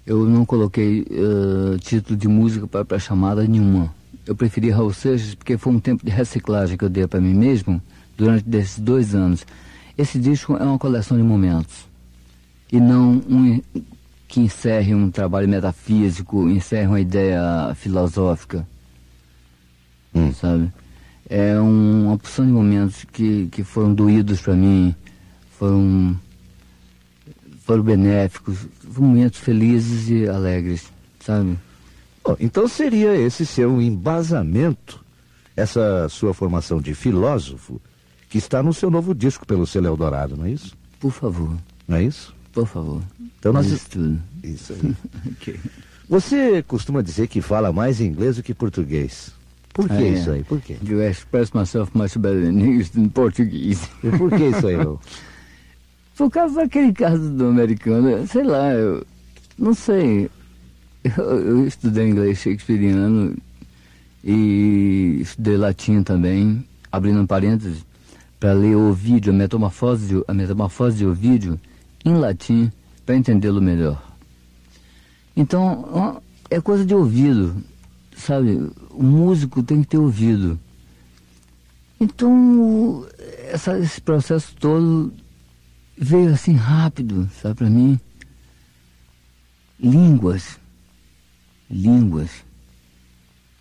Eu 0.08 0.24
não 0.24 0.46
coloquei 0.46 1.02
uh, 1.02 1.78
título 1.80 2.18
de 2.18 2.26
música 2.26 2.66
para 2.66 2.98
chamada 2.98 3.46
nenhuma. 3.46 3.94
Eu 4.26 4.34
preferi 4.34 4.70
Raul 4.70 4.90
Seixas 4.90 5.34
porque 5.34 5.58
foi 5.58 5.70
um 5.70 5.78
tempo 5.78 6.02
de 6.02 6.10
reciclagem 6.10 6.78
que 6.78 6.84
eu 6.86 6.88
dei 6.88 7.06
para 7.06 7.20
mim 7.20 7.34
mesmo 7.34 7.78
durante 8.16 8.48
esses 8.56 8.78
dois 8.78 9.14
anos. 9.14 9.44
Esse 9.98 10.18
disco 10.18 10.56
é 10.56 10.62
uma 10.64 10.78
coleção 10.78 11.14
de 11.14 11.22
momentos 11.22 11.86
e 12.72 12.80
não 12.80 13.22
um 13.28 13.60
que 14.26 14.40
encerre 14.40 14.94
um 14.94 15.10
trabalho 15.10 15.46
metafísico, 15.46 16.48
encerre 16.48 16.86
uma 16.86 17.00
ideia 17.00 17.74
filosófica, 17.74 18.66
hum. 20.14 20.32
sabe? 20.32 20.72
É 21.28 21.60
um, 21.60 22.04
uma 22.04 22.14
opção 22.14 22.46
de 22.46 22.52
momentos 22.52 23.04
que, 23.12 23.46
que 23.52 23.62
foram 23.62 23.92
doídos 23.92 24.40
para 24.40 24.54
mim, 24.54 24.94
foram, 25.58 26.18
foram 27.68 27.82
benéficos, 27.82 28.66
momentos 28.96 29.40
felizes 29.40 30.08
e 30.08 30.26
alegres, 30.26 30.90
sabe? 31.20 31.58
Oh, 32.24 32.34
então 32.40 32.66
seria 32.66 33.14
esse 33.14 33.44
seu 33.44 33.82
embasamento, 33.82 35.04
essa 35.54 36.08
sua 36.08 36.32
formação 36.32 36.80
de 36.80 36.94
filósofo, 36.94 37.78
que 38.30 38.38
está 38.38 38.62
no 38.62 38.72
seu 38.72 38.90
novo 38.90 39.14
disco 39.14 39.46
pelo 39.46 39.66
selo 39.66 39.86
Eldorado, 39.86 40.34
não 40.34 40.46
é 40.46 40.52
isso? 40.52 40.74
Por 40.98 41.12
favor. 41.12 41.54
Não 41.86 41.98
é 41.98 42.04
isso? 42.04 42.34
Por 42.54 42.66
favor. 42.66 43.02
Então 43.38 43.52
nós... 43.52 43.66
Isso 43.66 43.90
tudo. 43.90 44.18
Isso 44.42 44.72
aí. 44.82 44.96
okay. 45.32 45.60
Você 46.08 46.62
costuma 46.62 47.02
dizer 47.02 47.28
que 47.28 47.42
fala 47.42 47.70
mais 47.70 48.00
inglês 48.00 48.36
do 48.36 48.42
que 48.42 48.54
português. 48.54 49.30
Por 49.74 49.86
que 49.86 49.92
ah, 49.92 50.08
isso 50.08 50.30
é. 50.30 50.36
aí? 50.36 50.42
Por 50.42 50.58
quê? 50.58 50.78
You 50.82 51.02
express 51.02 51.52
myself 51.52 51.90
much 51.94 52.16
better 52.16 52.44
in 52.44 52.60
English 52.60 52.92
than 52.92 53.10
Portuguese. 53.10 53.86
E 54.02 54.08
por 54.16 54.30
que 54.30 54.44
isso 54.44 54.66
aí? 54.66 54.76
Por 56.18 56.28
causa 56.32 56.56
daquele 56.56 56.92
caso 56.92 57.30
do 57.30 57.46
americano, 57.46 58.26
sei 58.26 58.42
lá, 58.42 58.72
eu 58.72 59.06
não 59.56 59.72
sei. 59.72 60.28
Eu, 61.16 61.24
eu 61.24 61.66
estudei 61.66 62.08
inglês 62.08 62.38
shakespeariano 62.38 63.36
e 64.24 65.18
estudei 65.20 65.56
latim 65.56 66.02
também, 66.02 66.66
abrindo 66.90 67.20
um 67.20 67.26
parênteses 67.26 67.86
para 68.40 68.52
ler 68.52 68.74
o 68.74 68.92
vídeo, 68.92 69.32
a 69.32 69.36
metamorfose, 69.36 70.24
a 70.26 70.34
metamorfose 70.34 70.98
de 70.98 71.06
Ovídio, 71.06 71.58
em 72.04 72.14
latim, 72.14 72.72
para 73.06 73.14
entendê-lo 73.14 73.62
melhor. 73.62 74.02
Então, 75.36 76.20
é 76.50 76.60
coisa 76.60 76.84
de 76.84 76.96
ouvido, 76.96 77.62
sabe? 78.16 78.68
O 78.90 79.04
músico 79.04 79.62
tem 79.62 79.82
que 79.82 79.90
ter 79.90 79.98
ouvido. 79.98 80.58
Então, 82.00 83.06
essa, 83.52 83.78
esse 83.78 84.00
processo 84.00 84.52
todo 84.58 85.12
veio 85.98 86.32
assim 86.32 86.54
rápido, 86.54 87.28
sabe, 87.40 87.56
para 87.56 87.70
mim. 87.70 87.98
Línguas. 89.78 90.58
Línguas. 91.70 92.30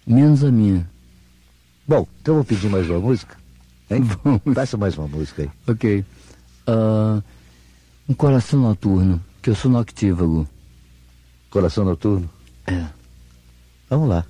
Menos 0.05 0.43
a 0.43 0.51
minha. 0.51 0.89
Bom, 1.87 2.07
então 2.21 2.33
eu 2.33 2.35
vou 2.37 2.45
pedir 2.45 2.69
mais 2.69 2.89
uma 2.89 2.99
música. 2.99 3.37
Hein? 3.89 4.01
Vamos. 4.23 4.41
Peça 4.53 4.77
mais 4.77 4.97
uma 4.97 5.07
música 5.07 5.43
aí. 5.43 5.49
Ok. 5.67 6.05
Uh, 6.67 7.23
um 8.07 8.13
coração 8.13 8.59
noturno, 8.59 9.21
que 9.41 9.49
eu 9.49 9.55
sou 9.55 9.69
noctívago. 9.71 10.47
Coração 11.49 11.85
noturno? 11.85 12.29
É. 12.65 12.85
Vamos 13.89 14.09
lá. 14.09 14.25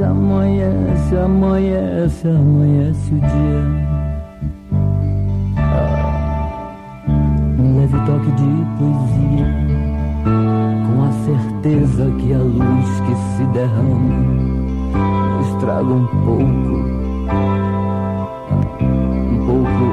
Amanhece, 0.00 1.16
amanhece, 1.16 1.16
amanhece, 1.16 2.28
amanhece 2.28 3.14
o 3.14 3.20
dia. 3.20 3.92
leve 7.82 7.98
toque 8.06 8.30
de 8.32 8.48
poesia, 8.78 9.46
com 10.86 11.02
a 11.02 11.12
certeza 11.24 12.10
que 12.18 12.32
a 12.32 12.38
luz 12.38 13.00
que 13.00 13.14
se 13.36 13.44
derrama 13.52 14.52
estraga 15.40 15.92
um 15.92 16.06
pouco, 16.06 16.74
um 19.30 19.38
pouco, 19.46 19.84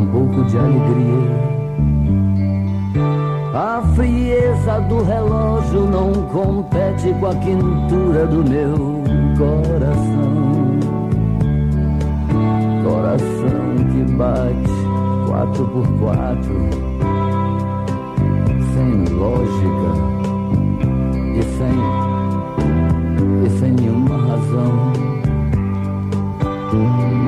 um 0.00 0.06
pouco 0.06 0.44
de 0.44 0.58
alegria. 0.58 1.51
A 3.54 3.82
frieza 3.94 4.80
do 4.88 5.02
relógio 5.02 5.86
não 5.86 6.10
compete 6.28 7.12
com 7.20 7.26
a 7.26 7.34
quentura 7.34 8.26
do 8.26 8.42
meu 8.42 9.04
coração. 9.36 10.80
Coração 12.82 13.76
que 13.92 14.10
bate 14.14 14.82
quatro 15.28 15.68
por 15.68 15.86
quatro, 15.98 16.68
sem 18.72 19.04
lógica 19.14 19.92
e 21.36 21.42
sem, 21.58 21.76
e 23.44 23.50
sem 23.58 23.72
nenhuma 23.72 24.16
razão. 24.16 24.92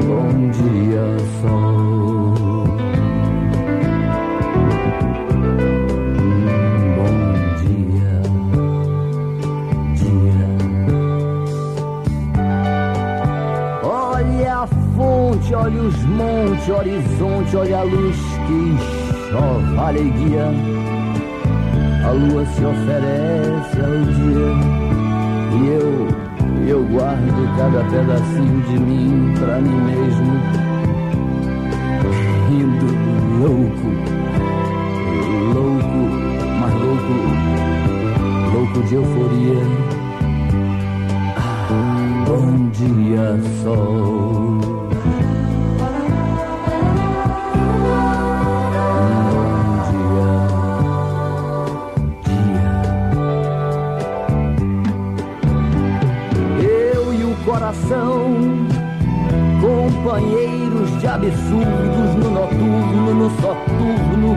Bom 0.07 0.51
dia, 0.53 1.19
sol. 1.43 2.24
Fonte, 15.45 15.55
olha 15.55 15.83
os 15.83 16.05
montes, 16.05 16.69
horizonte, 16.69 17.57
olha 17.57 17.79
a 17.79 17.83
luz 17.83 18.17
que 18.47 18.53
enxova 18.53 19.89
alegria. 19.89 20.47
a 22.05 22.11
lua 22.11 22.45
se 22.47 22.65
oferece 22.65 23.81
ao 23.81 24.03
dia 24.13 24.55
e 25.57 25.67
eu, 25.69 26.09
eu 26.69 26.85
guardo 26.85 27.57
cada 27.57 27.85
pedacinho 27.85 28.63
de 28.63 28.79
mim 28.79 29.35
para 29.39 29.61
mim 29.61 29.81
mesmo, 29.83 30.33
rindo 32.49 32.87
louco, 33.41 33.89
louco, 35.55 36.01
mas 36.61 36.75
louco, 36.75 37.15
louco 38.55 38.83
de 38.89 38.95
euforia. 38.95 39.63
Ah, 41.37 42.25
bom 42.27 42.69
dia, 42.71 43.41
sol. 43.63 44.74
Companheiros 60.15 61.01
de 61.01 61.09
absurdos 61.09 62.15
no 62.19 62.31
noturno, 62.31 63.15
no 63.15 63.31
soturno, 63.41 64.37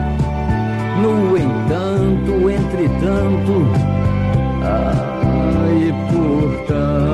no 1.02 1.36
entanto, 1.36 2.50
entretanto, 2.50 3.52
e 5.80 5.92
portanto. 6.12 7.07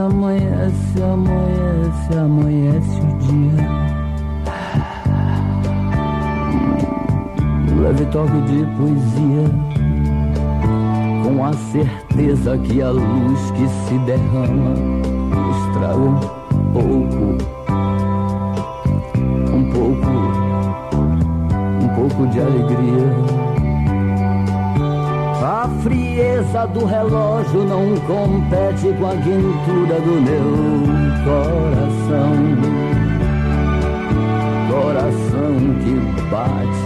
Amanhece, 0.00 1.02
amanhece, 1.02 2.18
amanhece, 2.18 3.00
o 3.00 3.18
dia. 3.18 3.68
Um 7.70 7.80
leve 7.82 8.04
toque 8.06 8.40
de 8.42 8.66
poesia, 8.76 9.50
com 11.22 11.44
a 11.44 11.52
certeza 11.52 12.58
que 12.58 12.82
a 12.82 12.90
luz 12.90 13.50
que 13.52 13.68
se 13.68 13.98
derrama 14.00 14.74
nos 15.30 15.70
um 15.96 16.20
pouco, 16.72 17.24
um 19.52 19.70
pouco, 19.70 20.10
um 21.82 21.88
pouco 21.94 22.26
de 22.28 22.40
alegria. 22.40 23.59
Frieza 26.20 26.66
do 26.66 26.84
relógio 26.84 27.64
não 27.64 27.96
compete 28.00 28.92
com 28.98 29.06
a 29.06 29.16
quentura 29.16 29.98
do 30.02 30.20
meu 30.20 30.48
coração. 31.24 32.36
Coração 34.68 35.56
que 35.80 35.94
bate 36.28 36.84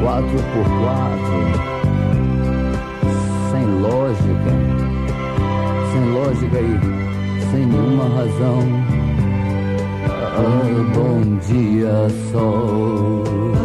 quatro 0.00 0.38
por 0.52 0.66
quatro, 0.84 1.40
sem 3.50 3.66
lógica, 3.80 4.54
sem 5.92 6.04
lógica 6.12 6.58
e 6.60 6.74
sem 7.50 7.66
nenhuma 7.66 8.04
razão. 8.04 8.62
Ah, 10.06 10.62
bom 10.94 11.20
dia, 11.40 12.08
sol. 12.30 13.55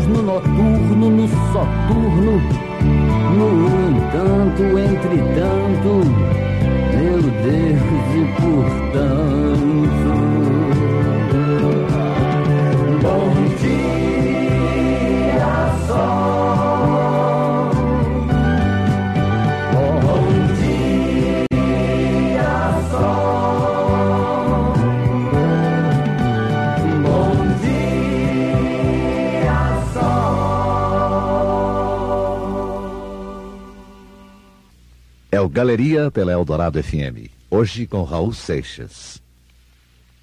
No 0.00 0.22
noturno, 0.22 1.10
no 1.10 1.28
soturno, 1.52 2.40
no 3.36 3.48
entanto, 3.88 4.62
entretanto, 4.78 5.90
meu 6.94 7.20
Deus, 7.20 8.06
e 8.14 8.24
portanto. 8.40 10.01
Galeria 35.62 36.10
pela 36.10 36.32
Eldorado 36.32 36.82
FM. 36.82 37.30
Hoje 37.48 37.86
com 37.86 38.02
Raul 38.02 38.32
Seixas. 38.32 39.22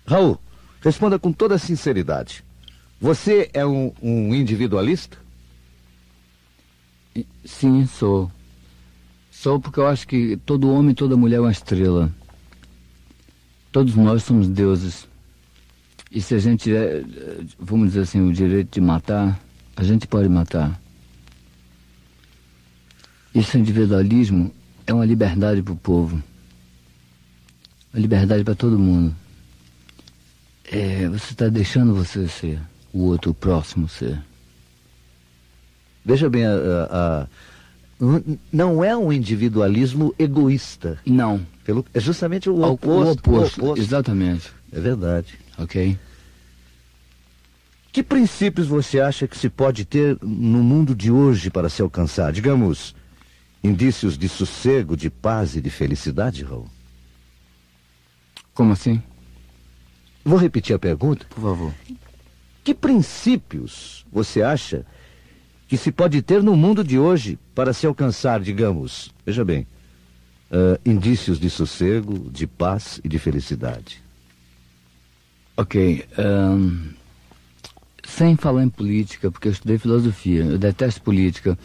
Raul, 0.06 0.38
responda 0.82 1.18
com 1.18 1.32
toda 1.32 1.58
sinceridade. 1.58 2.44
Você 3.00 3.50
é 3.54 3.66
um, 3.66 3.94
um 4.02 4.36
individualista? 4.36 5.18
Sim, 7.46 7.86
sou. 7.86 8.30
Sou 9.32 9.62
porque 9.62 9.80
eu 9.80 9.88
acho 9.88 10.06
que 10.06 10.36
todo 10.46 10.70
homem 10.70 10.92
e 10.92 10.94
toda 10.94 11.16
mulher 11.16 11.38
é 11.38 11.40
uma 11.40 11.54
estrela. 11.54 12.14
Todos 13.72 13.96
nós 13.96 14.24
somos 14.24 14.50
deuses. 14.50 15.08
E 16.12 16.22
se 16.22 16.36
a 16.36 16.40
gente 16.40 16.64
tiver, 16.64 17.06
vamos 17.58 17.88
dizer 17.88 18.02
assim, 18.02 18.20
o 18.20 18.34
direito 18.34 18.74
de 18.74 18.82
matar, 18.82 19.40
a 19.74 19.86
gente 19.86 20.06
pode 20.06 20.28
matar. 20.28 20.78
Esse 23.34 23.58
individualismo 23.58 24.59
é 24.90 24.94
uma 24.94 25.06
liberdade 25.06 25.62
para 25.62 25.74
o 25.74 25.78
povo. 25.78 26.22
Uma 27.94 28.02
liberdade 28.02 28.44
para 28.44 28.56
todo 28.56 28.80
mundo. 28.80 29.16
É, 30.66 31.08
você 31.08 31.32
está 31.34 31.48
deixando 31.48 31.94
você 31.94 32.28
ser 32.28 32.60
o 32.92 33.04
outro, 33.04 33.30
o 33.32 33.34
próximo 33.36 33.88
ser. 33.88 34.20
Veja 36.04 36.28
bem, 36.28 36.44
a- 36.46 36.50
a- 36.90 37.22
a- 37.24 37.28
não 38.52 38.84
é 38.84 38.98
um 38.98 39.14
individualismo 39.14 40.14
egoísta. 40.18 40.98
Não. 41.06 41.46
Pelo, 41.64 41.86
é 41.94 42.00
justamente 42.00 42.50
o 42.50 42.60
oposto. 42.64 42.90
o 42.90 43.12
oposto. 43.12 43.62
o 43.62 43.64
oposto. 43.66 43.82
Exatamente. 43.82 44.52
É 44.72 44.80
verdade. 44.80 45.36
Ok? 45.58 45.98
Que 47.92 48.02
princípios 48.02 48.66
você 48.68 49.00
acha 49.00 49.28
que 49.28 49.38
se 49.38 49.50
pode 49.50 49.86
ter 49.86 50.18
no 50.22 50.64
mundo 50.64 50.96
de 50.96 51.12
hoje 51.12 51.50
para 51.52 51.70
se 51.70 51.80
alcançar? 51.82 52.32
Digamos, 52.32 52.96
indícios 53.64 54.18
de 54.18 54.30
sossego, 54.30 54.96
de 54.96 55.10
paz 55.10 55.56
e 55.56 55.62
de 55.62 55.70
felicidade, 55.70 56.44
Raul? 56.44 56.68
Como 58.54 58.74
assim? 58.74 59.02
Vou 60.24 60.38
repetir 60.38 60.76
a 60.76 60.80
pergunta. 60.80 61.26
Por 61.30 61.42
favor. 61.42 61.74
Que 62.64 62.74
princípios 62.74 64.06
você 64.12 64.42
acha 64.42 64.86
que 65.68 65.78
se 65.78 65.92
pode 65.92 66.22
ter 66.22 66.42
no 66.44 66.56
mundo 66.56 66.84
de 66.84 66.98
hoje 66.98 67.38
para 67.54 67.74
se 67.74 67.86
alcançar, 67.86 68.42
digamos, 68.42 69.14
veja 69.26 69.46
bem, 69.46 69.68
ah, 70.52 70.80
indícios 70.86 71.40
de 71.40 71.50
sossego, 71.50 72.30
de 72.30 72.48
paz 72.48 73.00
e 73.04 73.08
de 73.08 73.20
felicidade? 73.20 74.02
Ok. 75.56 76.06
ahn, 76.18 76.94
sem 78.04 78.36
falar 78.36 78.64
em 78.64 78.70
política, 78.70 79.30
porque 79.30 79.48
eu 79.48 79.52
estudei 79.52 79.78
filosofia, 79.78 80.44
eu 80.44 80.58
detesto 80.58 81.02
política. 81.02 81.58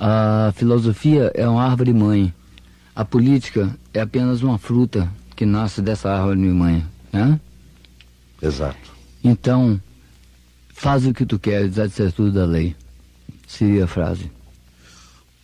A 0.00 0.52
filosofia 0.54 1.32
é 1.34 1.48
uma 1.48 1.64
árvore 1.64 1.92
mãe. 1.92 2.32
A 2.94 3.04
política 3.04 3.76
é 3.92 4.00
apenas 4.00 4.42
uma 4.42 4.56
fruta 4.56 5.12
que 5.34 5.44
nasce 5.44 5.82
dessa 5.82 6.08
árvore 6.08 6.38
mãe. 6.38 6.86
Né? 7.12 7.40
Exato. 8.40 8.92
Então, 9.24 9.80
faz 10.68 11.04
o 11.04 11.12
que 11.12 11.26
tu 11.26 11.36
queres, 11.36 11.80
há 11.80 11.86
de 11.88 11.92
ser 11.92 12.12
tudo 12.12 12.30
da 12.30 12.44
lei. 12.44 12.76
Seria 13.44 13.84
a 13.84 13.88
frase. 13.88 14.30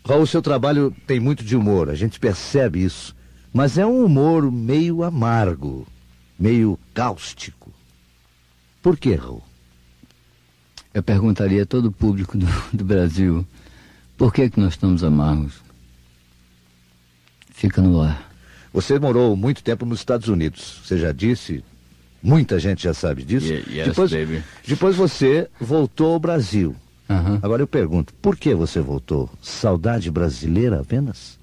Raul, 0.06 0.24
seu 0.24 0.40
trabalho 0.40 0.94
tem 1.04 1.18
muito 1.18 1.42
de 1.42 1.56
humor, 1.56 1.90
a 1.90 1.96
gente 1.96 2.20
percebe 2.20 2.84
isso. 2.84 3.12
Mas 3.52 3.76
é 3.76 3.84
um 3.84 4.04
humor 4.04 4.52
meio 4.52 5.02
amargo, 5.02 5.84
meio 6.38 6.78
cáustico. 6.92 7.72
Por 8.80 8.96
que, 8.96 9.14
Raul? 9.16 9.42
Eu 10.92 11.02
perguntaria 11.02 11.64
a 11.64 11.66
todo 11.66 11.86
o 11.86 11.92
público 11.92 12.38
do, 12.38 12.46
do 12.72 12.84
Brasil 12.84 13.44
por 14.16 14.32
que, 14.32 14.50
que 14.50 14.60
nós 14.60 14.74
estamos 14.74 15.02
amargos. 15.02 15.54
fica 17.50 17.80
no 17.80 18.00
ar. 18.00 18.30
Você 18.72 18.98
morou 18.98 19.36
muito 19.36 19.62
tempo 19.62 19.86
nos 19.86 20.00
Estados 20.00 20.28
Unidos. 20.28 20.80
Você 20.84 20.98
já 20.98 21.12
disse, 21.12 21.64
muita 22.22 22.58
gente 22.58 22.82
já 22.82 22.92
sabe 22.92 23.22
disso. 23.22 23.46
Yeah, 23.46 23.70
yes, 23.70 23.88
depois, 23.88 24.10
baby. 24.10 24.42
depois 24.66 24.96
você 24.96 25.48
voltou 25.60 26.14
ao 26.14 26.18
Brasil. 26.18 26.74
Agora 27.42 27.62
eu 27.62 27.66
pergunto, 27.66 28.12
por 28.14 28.36
que 28.36 28.54
você 28.54 28.80
voltou? 28.80 29.30
Saudade 29.42 30.10
brasileira 30.10 30.80
apenas? 30.80 31.38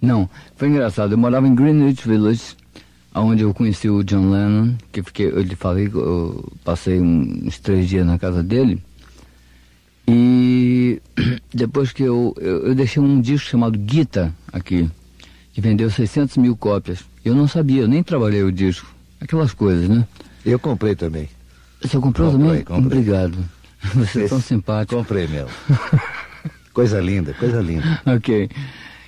Não, 0.00 0.30
foi 0.56 0.68
engraçado. 0.68 1.12
Eu 1.12 1.18
morava 1.18 1.46
em 1.48 1.54
Greenwich 1.54 2.06
Village, 2.08 2.56
onde 3.14 3.42
eu 3.42 3.52
conheci 3.52 3.90
o 3.90 4.04
John 4.04 4.30
Lennon, 4.30 4.76
que 4.92 5.02
fiquei, 5.02 5.26
eu 5.26 5.42
lhe 5.42 5.56
falei 5.56 5.90
que 5.90 5.96
eu 5.96 6.52
passei 6.64 7.00
uns 7.00 7.58
três 7.58 7.88
dias 7.88 8.06
na 8.06 8.18
casa 8.18 8.42
dele. 8.42 8.80
E 10.06 10.37
depois 11.58 11.92
que 11.92 12.02
eu, 12.02 12.34
eu, 12.40 12.68
eu 12.68 12.74
deixei 12.74 13.02
um 13.02 13.20
disco 13.20 13.48
chamado 13.50 13.78
Guita 13.78 14.32
aqui, 14.52 14.88
que 15.52 15.60
vendeu 15.60 15.90
600 15.90 16.36
mil 16.38 16.56
cópias. 16.56 17.00
Eu 17.24 17.34
não 17.34 17.46
sabia, 17.48 17.82
eu 17.82 17.88
nem 17.88 18.02
trabalhei 18.02 18.42
o 18.42 18.52
disco. 18.52 18.86
Aquelas 19.20 19.52
coisas, 19.52 19.88
né? 19.88 20.06
Eu 20.46 20.58
comprei 20.58 20.94
também. 20.94 21.28
Você 21.82 21.98
comprou 21.98 22.30
Comprei, 22.32 22.62
também? 22.62 22.64
comprei. 22.64 22.98
Obrigado. 23.00 23.38
Você 23.94 24.24
é 24.24 24.28
tão 24.28 24.38
Esse- 24.38 24.48
simpático. 24.48 24.96
Comprei 24.96 25.26
mesmo. 25.26 25.50
coisa 26.72 27.00
linda, 27.00 27.34
coisa 27.34 27.60
linda. 27.60 28.00
Ok. 28.06 28.48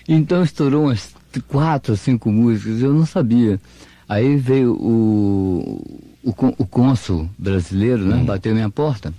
Então 0.08 0.42
estourou 0.42 0.84
umas 0.86 1.14
quatro 1.48 1.92
ou 1.92 1.96
cinco 1.96 2.30
músicas, 2.30 2.80
eu 2.82 2.92
não 2.92 3.06
sabia. 3.06 3.60
Aí 4.08 4.36
veio 4.36 4.72
o, 4.74 6.04
o, 6.24 6.30
o 6.58 6.66
cônsul 6.66 7.30
brasileiro, 7.38 8.04
né? 8.04 8.22
Bateu 8.24 8.52
minha 8.54 8.68
porta. 8.70 9.14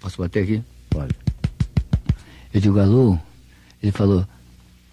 Posso 0.00 0.18
bater 0.22 0.44
aqui? 0.44 0.62
Olha, 0.94 1.08
Eu 2.52 2.60
digo, 2.60 2.78
alô? 2.78 3.18
Ele 3.82 3.92
falou, 3.92 4.26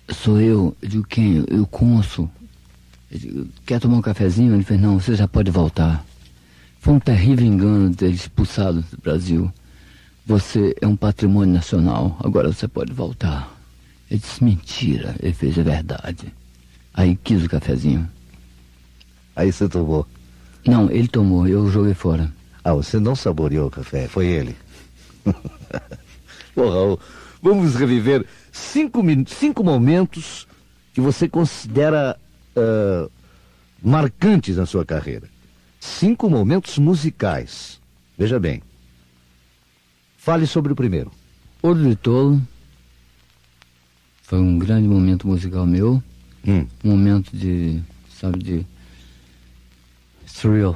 sou 0.09 0.39
eu. 0.39 0.75
Eu 0.81 0.89
digo, 0.89 1.03
quem? 1.07 1.45
Eu, 1.47 1.63
o 1.63 1.67
cônsul. 1.67 2.29
Eu 3.11 3.19
digo, 3.19 3.47
quer 3.65 3.79
tomar 3.79 3.97
um 3.97 4.01
cafezinho? 4.01 4.53
Ele 4.53 4.63
fez, 4.63 4.79
não, 4.79 4.99
você 4.99 5.15
já 5.15 5.27
pode 5.27 5.51
voltar. 5.51 6.05
Foi 6.79 6.93
um 6.93 6.99
terrível 6.99 7.45
engano 7.45 7.93
ter 7.93 8.09
expulsado 8.09 8.81
do 8.81 8.97
Brasil. 9.01 9.51
Você 10.25 10.75
é 10.79 10.87
um 10.87 10.95
patrimônio 10.95 11.53
nacional, 11.53 12.17
agora 12.23 12.51
você 12.51 12.67
pode 12.67 12.93
voltar. 12.93 13.51
Ele 14.09 14.19
disse, 14.19 14.43
mentira. 14.43 15.15
Ele 15.19 15.33
fez, 15.33 15.57
é 15.57 15.63
verdade. 15.63 16.33
Aí 16.93 17.15
quis 17.23 17.43
o 17.43 17.49
cafezinho. 17.49 18.09
aí 19.35 19.51
você 19.51 19.67
tomou. 19.67 20.07
Não, 20.65 20.89
ele 20.89 21.07
tomou, 21.07 21.47
eu 21.47 21.69
joguei 21.69 21.93
fora. 21.93 22.31
Ah, 22.63 22.73
você 22.73 22.99
não 22.99 23.15
saboreou 23.15 23.67
o 23.67 23.71
café, 23.71 24.07
foi 24.07 24.27
ele. 24.27 24.55
Ô, 26.55 26.69
Raul, 26.69 26.99
vamos 27.41 27.75
reviver 27.75 28.25
cinco, 28.51 29.01
cinco 29.27 29.63
momentos 29.63 30.47
que 30.93 31.01
você 31.01 31.27
considera 31.27 32.19
ah, 32.55 33.09
marcantes 33.81 34.57
na 34.57 34.65
sua 34.65 34.85
carreira. 34.85 35.27
Cinco 35.79 36.29
momentos 36.29 36.77
musicais. 36.77 37.79
Veja 38.17 38.39
bem. 38.39 38.61
Fale 40.17 40.45
sobre 40.45 40.73
o 40.73 40.75
primeiro. 40.75 41.11
Olho 41.61 41.89
de 41.89 41.95
Tolo 41.95 42.41
foi 44.23 44.39
um 44.39 44.59
grande 44.59 44.87
momento 44.87 45.27
musical 45.27 45.65
meu. 45.65 46.03
Hum. 46.47 46.65
um 46.83 46.91
momento 46.91 47.35
de, 47.35 47.81
sabe, 48.09 48.39
de 48.39 48.65
thrill. 50.25 50.75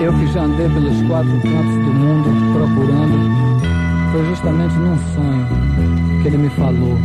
Eu 0.00 0.14
que 0.14 0.26
já 0.28 0.44
andei 0.44 0.66
pelos 0.70 1.02
quatro 1.02 1.30
cantos 1.30 1.74
do 1.74 1.92
mundo 1.92 2.30
procurando, 2.54 3.60
foi 4.12 4.24
justamente 4.30 4.74
num 4.76 4.96
sonho 5.14 6.22
que 6.22 6.28
ele 6.28 6.38
me 6.38 6.48
falou. 6.50 6.96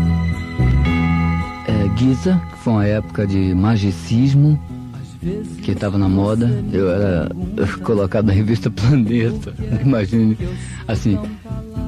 é, 1.68 1.98
Giza, 1.98 2.42
que 2.52 2.58
foi 2.60 2.74
uma 2.74 2.88
época 2.88 3.28
de 3.28 3.54
magicismo, 3.54 4.58
que 5.62 5.72
estava 5.72 5.98
na 5.98 6.08
moda. 6.08 6.50
Eu 6.72 6.90
era 6.90 7.30
colocado 7.84 8.28
na 8.28 8.34
revista 8.34 8.72
Planeta. 8.72 9.54
Imagine, 9.84 10.38
assim, 10.88 11.20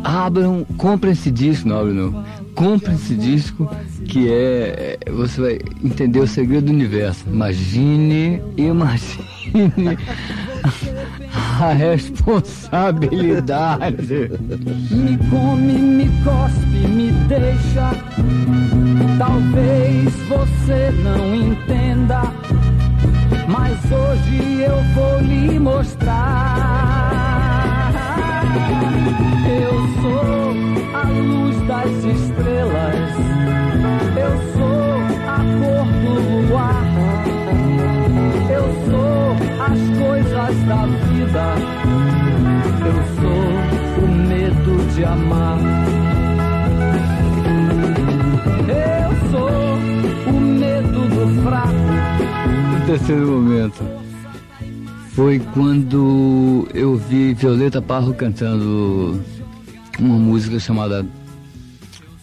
abram, 0.04 0.66
comprem 0.78 1.14
esse 1.14 1.32
disco, 1.32 1.70
não 1.70 1.80
abre 1.80 1.94
não. 1.94 2.26
Comprem 2.54 2.96
esse 2.96 3.16
disco 3.16 3.70
que 4.08 4.30
é, 4.30 4.98
é, 5.06 5.12
você 5.12 5.40
vai 5.40 5.60
entender 5.84 6.20
o 6.20 6.28
segredo 6.28 6.66
do 6.66 6.74
universo. 6.74 7.24
Imagine, 7.32 8.42
imagine 8.58 9.26
responsabilidade. 11.58 14.30
Me 14.92 15.18
come, 15.30 15.74
me 15.74 16.10
cospe, 16.24 16.88
me 16.88 17.12
deixa. 17.28 17.92
Talvez 19.18 20.14
você 20.28 20.92
não 21.04 21.36
entenda, 21.36 22.22
mas 23.48 23.78
hoje 23.92 24.62
eu 24.62 24.78
vou 24.94 25.20
lhe 25.22 25.60
mostrar. 25.60 26.78
Eu 29.48 29.88
sou 30.02 30.54
a 30.94 31.04
luz 31.10 31.56
das 31.68 32.04
estrelas, 32.04 32.97
de 44.98 45.06
amar. 45.06 45.60
Eu 48.68 49.30
sou 49.30 50.34
o 50.34 50.42
medo 50.42 51.02
do 51.08 51.44
fraco. 51.44 51.70
O 52.76 52.86
terceiro 52.88 53.28
momento 53.28 53.84
foi 55.12 55.40
quando 55.54 56.68
eu 56.74 56.98
vi 56.98 57.36
Violeta 57.36 57.80
Parro 57.80 58.12
cantando 58.16 59.24
uma 60.00 60.18
música 60.18 60.60
chamada. 60.60 61.06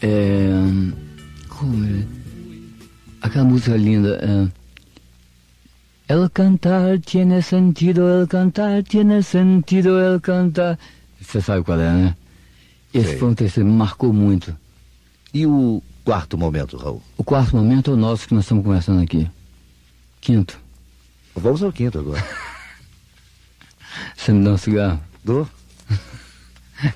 É, 0.03 0.51
como 1.49 1.85
é? 1.85 2.03
Aquela 3.23 3.45
música 3.45 3.77
linda. 3.77 4.19
É, 6.09 6.13
el 6.13 6.29
cantar 6.31 6.99
tiene 6.99 7.41
sentido, 7.41 8.09
el 8.21 8.27
cantar 8.27 8.83
tiene 8.83 9.23
sentido, 9.23 10.01
el 10.01 10.21
cantar. 10.21 10.77
Você 11.21 11.41
sabe 11.41 11.63
qual 11.63 11.81
é, 11.81 11.91
né? 11.93 12.17
Esse 12.95 13.09
Sei. 13.11 13.19
foi 13.19 13.29
um 13.29 13.35
terceiro, 13.35 13.69
me 13.69 13.75
marcou 13.77 14.13
muito. 14.13 14.57
E 15.33 15.45
o 15.47 15.83
quarto 16.05 16.39
momento, 16.39 16.77
Raul? 16.77 17.03
O 17.19 17.25
quarto 17.25 17.57
momento 17.57 17.91
é 17.91 17.95
o 17.95 17.97
nosso 17.97 18.29
que 18.29 18.35
nós 18.35 18.45
estamos 18.45 18.65
conversando 18.65 19.03
aqui. 19.03 19.29
Quinto, 20.21 20.59
Vamos 21.37 21.63
ao 21.65 21.73
quinto 21.73 21.99
agora. 21.99 22.25
você 24.17 24.33
me 24.33 24.45
dá 24.45 24.53
um 24.53 24.57
cigarro? 24.57 25.01
Do? 25.25 25.49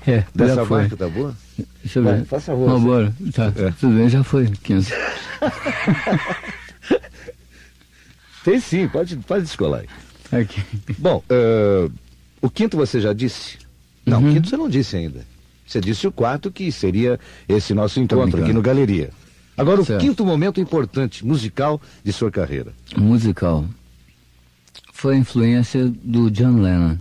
É, 0.05 0.23
Dessa 0.35 0.55
já 0.55 0.65
foi. 0.65 0.81
marca 0.81 0.97
tá 0.97 1.07
boa? 1.09 1.35
Deixa 1.83 1.99
eu 1.99 2.03
Vai, 2.03 2.17
ver. 2.17 2.25
faça 2.25 2.45
favor, 2.51 2.69
Vamos 2.69 2.83
você. 2.83 3.13
embora. 3.23 3.51
Tá, 3.53 3.61
É. 3.63 3.71
tudo 3.71 3.95
bem, 3.97 4.09
já 4.09 4.23
foi. 4.23 4.45
15. 4.47 4.91
Tem 8.43 8.59
sim, 8.59 8.87
pode, 8.87 9.17
pode 9.17 9.43
descolar 9.43 9.81
aí. 9.81 10.39
Aqui. 10.41 10.63
Bom, 10.97 11.23
eh, 11.29 11.89
o 12.41 12.49
quinto 12.49 12.77
você 12.77 13.01
já 13.01 13.13
disse? 13.13 13.57
Não, 14.05 14.21
Uhum. 14.21 14.29
o 14.29 14.33
quinto 14.33 14.49
você 14.49 14.57
não 14.57 14.69
disse 14.69 14.95
ainda. 14.95 15.25
Você 15.69 15.79
disse 15.79 16.07
o 16.07 16.11
quarto, 16.11 16.49
que 16.49 16.71
seria 16.71 17.19
esse 17.47 17.75
nosso 17.75 17.99
encontro 17.99 18.41
aqui 18.41 18.51
no 18.51 18.59
Galeria. 18.59 19.11
Agora, 19.55 19.81
o 19.81 19.85
Certo. 19.85 20.01
quinto 20.01 20.25
momento 20.25 20.59
importante, 20.59 21.23
musical, 21.23 21.79
de 22.03 22.11
sua 22.11 22.31
carreira. 22.31 22.73
Musical. 22.97 23.63
Foi 24.91 25.13
a 25.13 25.17
influência 25.19 25.85
do 26.03 26.31
John 26.31 26.59
Lennon. 26.59 26.97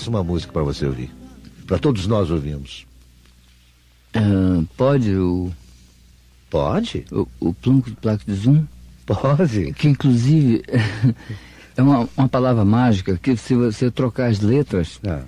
Peço 0.00 0.08
uma 0.08 0.24
música 0.24 0.50
para 0.50 0.62
você 0.62 0.86
ouvir. 0.86 1.10
Para 1.66 1.78
todos 1.78 2.06
nós 2.06 2.30
ouvirmos. 2.30 2.86
Uh, 4.16 4.66
pode 4.76 5.14
o. 5.14 5.52
Pode? 6.48 7.04
O, 7.12 7.28
o 7.38 7.54
plunco 7.54 7.90
de 7.90 7.96
placa 7.96 8.24
de 8.26 8.34
zoom? 8.34 8.64
Pode. 9.04 9.72
Que 9.74 9.88
inclusive 9.88 10.62
é 11.76 11.82
uma, 11.82 12.08
uma 12.16 12.28
palavra 12.28 12.64
mágica 12.64 13.18
que 13.18 13.36
se 13.36 13.54
você 13.54 13.90
trocar 13.90 14.30
as 14.30 14.40
letras, 14.40 14.98
ah. 15.06 15.22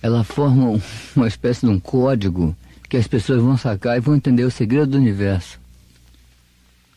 ela 0.00 0.22
forma 0.22 0.80
uma 1.14 1.26
espécie 1.26 1.66
de 1.66 1.72
um 1.72 1.80
código 1.80 2.56
que 2.88 2.96
as 2.96 3.08
pessoas 3.08 3.42
vão 3.42 3.56
sacar 3.56 3.96
e 3.96 4.00
vão 4.00 4.14
entender 4.14 4.44
o 4.44 4.50
segredo 4.50 4.92
do 4.92 4.98
universo. 4.98 5.58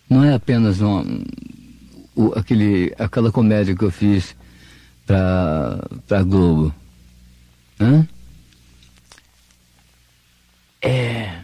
Não 0.08 0.23
é 0.23 0.34
apenas 0.36 0.80
uma, 0.80 1.03
o, 2.15 2.32
aquele, 2.38 2.93
aquela 2.97 3.32
comédia 3.32 3.75
que 3.75 3.84
eu 3.84 3.91
fiz 3.91 4.36
para 5.06 6.23
Globo. 6.23 6.73
Hã? 7.79 8.07
É 10.81 11.37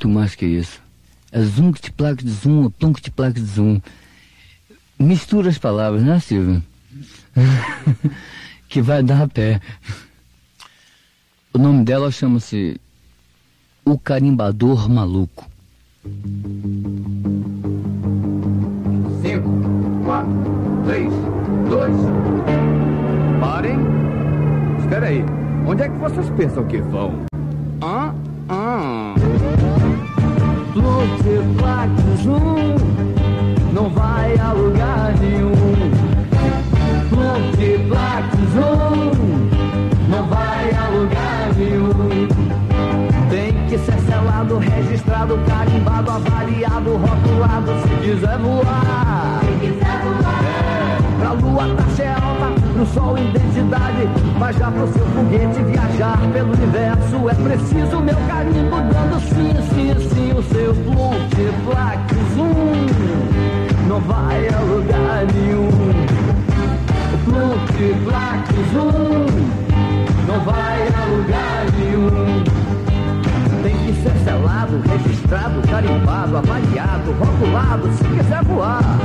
muito 0.00 0.08
mais 0.08 0.34
que 0.34 0.46
isso. 0.46 0.80
É 1.30 1.42
zoom 1.42 1.72
que 1.72 1.80
te 1.82 1.92
placa 1.92 2.22
de 2.22 2.30
zoom, 2.30 2.66
é 2.66 2.92
que 2.94 3.02
te 3.02 3.10
placa 3.10 3.38
de 3.38 3.46
zoom. 3.46 3.80
Mistura 4.98 5.50
as 5.50 5.58
palavras, 5.58 6.02
né, 6.02 6.18
Silvio? 6.20 6.62
que 8.68 8.80
vai 8.80 9.02
dar 9.02 9.22
a 9.22 9.28
pé. 9.28 9.60
O 11.52 11.58
nome 11.58 11.84
dela 11.84 12.10
chama-se 12.10 12.80
O 13.84 13.98
Carimbador 13.98 14.88
Maluco. 14.88 15.48
Cinco, 19.22 19.50
quatro, 20.04 20.82
três, 20.86 21.12
dois. 21.68 22.19
Parem. 24.90 25.00
Espera 25.00 25.06
aí. 25.06 25.24
Onde 25.66 25.82
é 25.82 25.88
que 25.88 25.98
vocês 25.98 26.28
pensam 26.30 26.64
que 26.64 26.78
vão? 26.78 27.14
Ah, 27.80 28.12
ah. 28.48 29.14
Multiplax 30.74 31.92
zoom 32.22 32.76
não 33.72 33.88
vai 33.90 34.36
a 34.38 34.52
lugar 34.52 35.14
nenhum. 35.20 35.52
Multiplax 37.10 38.36
zoom 38.52 39.12
não 40.08 40.26
vai 40.26 40.70
a 40.72 40.88
lugar 40.88 41.54
nenhum. 41.56 42.28
Tem 43.30 43.52
que 43.68 43.78
ser 43.78 43.98
selado, 44.00 44.58
registrado, 44.58 45.38
carimbado, 45.46 46.10
avaliado, 46.10 46.96
rotulado 46.96 47.72
se 47.82 47.94
quiser 48.02 48.38
voar. 48.38 49.39
Sol 52.94 53.16
identidade, 53.18 54.08
mas 54.38 54.56
já 54.56 54.70
pro 54.70 54.92
seu 54.92 55.06
foguete 55.06 55.62
viajar 55.62 56.18
pelo 56.32 56.52
universo 56.52 57.28
é 57.28 57.34
preciso 57.34 58.00
meu 58.00 58.16
carimbo 58.28 58.76
dando 58.76 59.20
sim, 59.20 59.54
sim, 59.74 60.08
sim, 60.08 60.32
o 60.32 60.42
seu 60.42 60.74
multiplax 60.74 62.14
zoom 62.34 63.30
não 63.88 64.00
vai 64.00 64.48
a 64.48 64.60
lugar 64.60 65.26
nenhum. 65.34 65.68
Multiplax 67.26 68.48
zoom 68.72 69.26
não 70.26 70.40
vai 70.44 70.88
a 70.88 71.04
lugar 71.06 71.66
nenhum. 71.78 72.44
Tem 73.62 73.76
que 73.76 74.02
ser 74.02 74.16
selado, 74.24 74.80
registrado, 74.88 75.60
carimbado, 75.68 76.36
avaliado, 76.38 77.12
rotulado, 77.12 77.92
se 77.92 78.04
quiser 78.04 78.44
voar. 78.44 78.98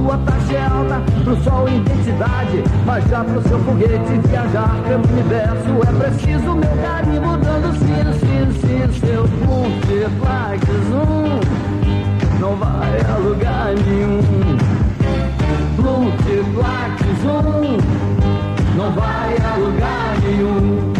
Lua 0.00 0.18
taxa 0.24 0.52
é 0.54 0.66
alta, 0.66 1.02
pro 1.22 1.36
sol 1.42 1.68
identidade. 1.68 2.64
Mas 2.84 3.04
já 3.08 3.22
pro 3.22 3.42
seu 3.42 3.58
foguete 3.60 4.18
viajar 4.28 4.76
pelo 4.86 5.04
universo 5.08 5.70
é 5.88 6.08
preciso 6.08 6.54
meu 6.54 6.76
carimbo 6.82 7.36
dando 7.36 7.72
sim, 7.78 8.02
sim, 8.18 8.60
sim, 8.60 9.00
seu 9.00 9.28
multiplax 9.46 10.66
zoom. 10.88 11.40
Não 12.40 12.56
vai 12.56 13.00
a 13.08 13.16
lugar 13.18 13.74
nenhum. 13.86 14.20
Multiplax 15.78 17.02
zoom. 17.22 17.78
Não 18.76 18.92
vai 18.92 19.36
a 19.36 19.56
lugar 19.56 20.16
nenhum. 20.22 20.99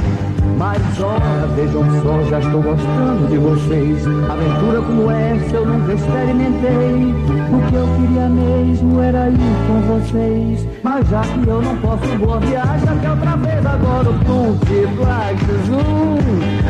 Mas 0.60 0.82
olha, 1.00 1.46
vejam 1.56 1.82
só, 2.02 2.22
já 2.28 2.38
estou 2.38 2.60
gostando 2.60 3.26
de 3.28 3.38
vocês. 3.38 4.06
Aventura 4.28 4.82
como 4.82 5.10
essa 5.10 5.56
eu 5.56 5.64
nunca 5.64 5.94
experimentei. 5.94 7.14
O 7.50 7.70
que 7.70 7.74
eu 7.76 7.88
queria 7.96 8.28
mesmo 8.28 9.00
era 9.00 9.30
ir 9.30 9.38
com 9.66 9.80
vocês. 9.88 10.68
Mas 10.82 11.08
já 11.08 11.22
que 11.22 11.48
eu 11.48 11.62
não 11.62 11.74
posso, 11.78 12.18
boa 12.18 12.38
viagem 12.40 12.88
até 12.90 13.10
outra 13.10 13.36
vez. 13.38 13.64
Agora 13.64 14.10
o 14.10 14.18
Plunk 14.18 14.86
Black 14.96 15.44
Zoom 15.64 16.18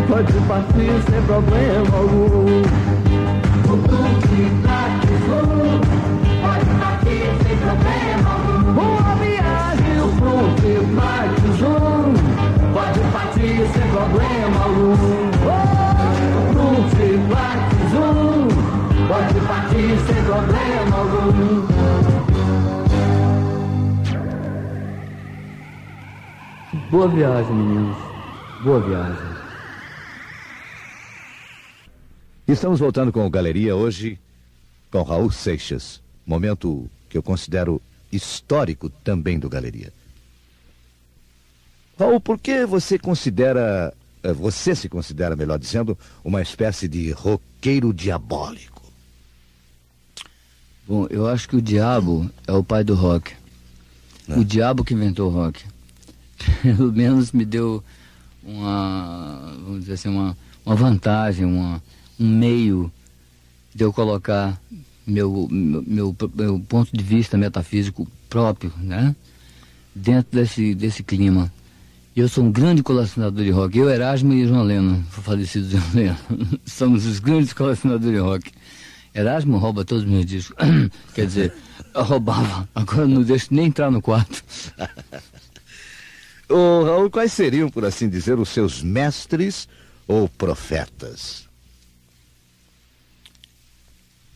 pode 0.07 0.33
partir 0.47 1.11
sem 1.11 1.23
problema 1.23 1.97
algum. 1.97 2.63
O 3.65 3.77
Plunk 3.77 4.29
Black 4.63 5.07
Zoom 5.27 5.81
pode 6.43 6.71
partir 6.79 7.27
sem 7.45 7.57
problema 7.57 8.10
Boa 26.91 27.07
viagem, 27.07 27.55
meninos. 27.55 27.97
Boa 28.65 28.81
viagem. 28.81 29.23
Estamos 32.49 32.81
voltando 32.81 33.13
com 33.13 33.25
o 33.25 33.31
Galeria 33.31 33.77
hoje 33.77 34.19
com 34.91 35.01
Raul 35.03 35.31
Seixas. 35.31 36.03
Momento 36.27 36.91
que 37.09 37.17
eu 37.17 37.23
considero 37.23 37.81
histórico 38.11 38.91
também 38.91 39.39
do 39.39 39.49
Galeria. 39.49 39.93
Raul, 41.97 42.21
por 42.21 42.41
que 42.41 42.67
você 42.67 42.99
considera, 42.99 43.95
eh, 44.25 44.33
você 44.33 44.75
se 44.75 44.89
considera, 44.89 45.37
melhor 45.37 45.61
dizendo, 45.61 45.97
uma 46.25 46.43
espécie 46.43 46.89
de 46.89 47.13
roqueiro 47.13 47.95
diabólico? 47.95 48.83
Bom, 50.89 51.07
eu 51.09 51.29
acho 51.29 51.49
que 51.49 51.55
o 51.55 51.63
diabo 51.63 52.29
é 52.49 52.53
o 52.53 52.65
pai 52.65 52.83
do 52.83 52.97
rock. 52.97 53.33
Né? 54.27 54.37
O 54.37 54.45
diabo 54.45 54.83
que 54.83 54.93
inventou 54.93 55.31
o 55.31 55.33
rock. 55.33 55.65
Pelo 56.63 56.93
menos 56.93 57.33
me 57.33 57.45
deu 57.45 57.83
uma, 58.43 59.55
vamos 59.65 59.81
dizer 59.81 59.95
assim, 59.95 60.09
uma, 60.09 60.37
uma 60.65 60.75
vantagem, 60.75 61.45
uma, 61.45 61.83
um 62.19 62.29
meio 62.29 62.91
de 63.75 63.85
eu 63.85 63.93
colocar 63.93 64.61
meu, 65.07 65.49
meu, 65.51 65.83
meu, 65.87 66.17
meu 66.35 66.61
ponto 66.61 66.97
de 66.97 67.03
vista 67.03 67.37
metafísico 67.37 68.07
próprio, 68.29 68.73
né? 68.79 69.15
Dentro 69.95 70.39
desse, 70.39 70.75
desse 70.75 71.03
clima. 71.03 71.53
Eu 72.15 72.29
sou 72.29 72.45
um 72.45 72.53
grande 72.53 72.83
colecionador 72.83 73.45
de 73.45 73.51
rock. 73.51 73.79
Eu, 73.79 73.89
Erasmo 73.89 74.33
e 74.33 74.47
João 74.47 74.63
Leno, 74.63 75.05
falecido 75.11 75.69
João 75.69 75.85
Leno, 75.95 76.17
somos 76.67 77.07
os 77.07 77.19
grandes 77.19 77.53
colecionadores 77.53 78.15
de 78.15 78.21
rock. 78.21 78.53
Erasmo 79.15 79.59
rouba 79.59 79.85
todos 79.85 80.05
os 80.05 80.11
meus 80.11 80.27
discos. 80.27 80.55
Quer 81.15 81.27
dizer, 81.27 81.53
roubava. 81.95 82.69
Agora 82.75 83.07
não 83.07 83.23
deixo 83.23 83.49
nem 83.51 83.67
entrar 83.67 83.91
no 83.91 84.01
quarto. 84.01 84.45
Ô, 86.51 86.83
Raul, 86.83 87.09
quais 87.09 87.33
seriam, 87.33 87.71
por 87.71 87.85
assim 87.85 88.09
dizer, 88.09 88.39
os 88.39 88.49
seus 88.49 88.83
mestres 88.83 89.69
ou 90.09 90.29
profetas? 90.29 91.49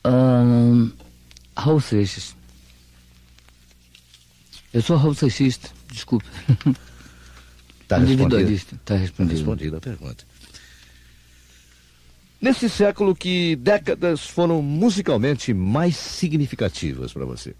Um, 0.04 0.92
Raul 1.56 1.80
Seixas. 1.80 2.36
Eu 4.72 4.80
sou 4.80 4.96
Raul 4.96 5.14
Seixista, 5.14 5.70
desculpe. 5.90 6.26
Está 7.82 7.98
respondido. 7.98 8.50
Está 8.52 8.96
respondido. 8.96 9.36
respondida 9.36 9.76
a 9.78 9.80
pergunta. 9.80 10.24
Nesse 12.40 12.68
século, 12.68 13.14
que 13.14 13.56
décadas 13.56 14.26
foram 14.26 14.62
musicalmente 14.62 15.52
mais 15.52 15.96
significativas 15.96 17.12
para 17.12 17.24
você? 17.24 17.56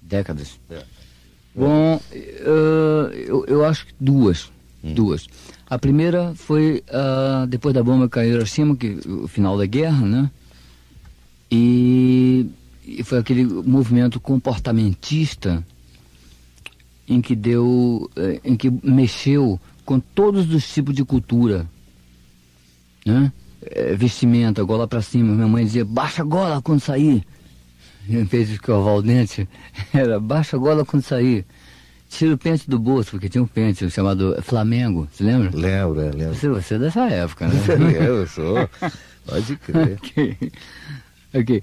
Décadas? 0.00 0.60
É. 0.70 0.84
Bom, 1.56 1.96
uh, 1.96 3.12
eu, 3.14 3.44
eu 3.46 3.64
acho 3.64 3.86
que 3.86 3.94
duas. 3.98 4.52
Hum. 4.84 4.92
Duas. 4.92 5.26
A 5.68 5.78
primeira 5.78 6.34
foi 6.34 6.84
uh, 6.88 7.46
depois 7.46 7.74
da 7.74 7.82
bomba 7.82 8.08
cair 8.08 8.28
em 8.28 8.34
Hiroshima, 8.34 8.76
que 8.76 9.00
o 9.08 9.26
final 9.26 9.56
da 9.56 9.64
guerra, 9.64 10.06
né? 10.06 10.30
E, 11.50 12.46
e 12.84 13.02
foi 13.02 13.18
aquele 13.18 13.44
movimento 13.44 14.20
comportamentista 14.20 15.64
em 17.08 17.20
que 17.20 17.34
deu, 17.36 18.10
eh, 18.16 18.40
em 18.44 18.56
que 18.56 18.68
mexeu 18.82 19.60
com 19.84 20.00
todos 20.00 20.52
os 20.52 20.68
tipos 20.68 20.92
de 20.92 21.04
cultura, 21.04 21.66
né? 23.04 23.32
É, 23.62 23.94
vestimenta, 23.94 24.62
gola 24.62 24.86
para 24.86 25.00
cima. 25.00 25.34
Minha 25.34 25.46
mãe 25.46 25.64
dizia, 25.64 25.84
baixa 25.84 26.22
a 26.22 26.24
gola 26.24 26.60
quando 26.60 26.80
sair. 26.80 27.24
Em 28.08 28.24
vez 28.24 28.48
de 28.48 28.54
escovar 28.54 28.94
o 28.94 29.02
dente, 29.02 29.48
era 29.92 30.20
baixa 30.20 30.56
a 30.56 30.60
gola 30.60 30.84
quando 30.84 31.02
sair. 31.02 31.44
Tira 32.08 32.34
o 32.34 32.38
pente 32.38 32.70
do 32.70 32.78
bolso, 32.78 33.10
porque 33.10 33.28
tinha 33.28 33.42
um 33.42 33.46
pente 33.46 33.90
chamado 33.90 34.36
Flamengo, 34.42 35.08
você 35.10 35.24
lembra? 35.24 35.50
Lembro, 35.52 36.00
é, 36.00 36.10
lembro. 36.12 36.34
Você, 36.36 36.48
você 36.48 36.74
é 36.74 36.78
dessa 36.78 37.08
época, 37.10 37.48
né? 37.48 37.54
eu 38.06 38.26
sou. 38.28 38.68
Pode 39.26 39.56
crer. 39.56 39.98
ok. 39.98 40.52
Ok. 41.34 41.62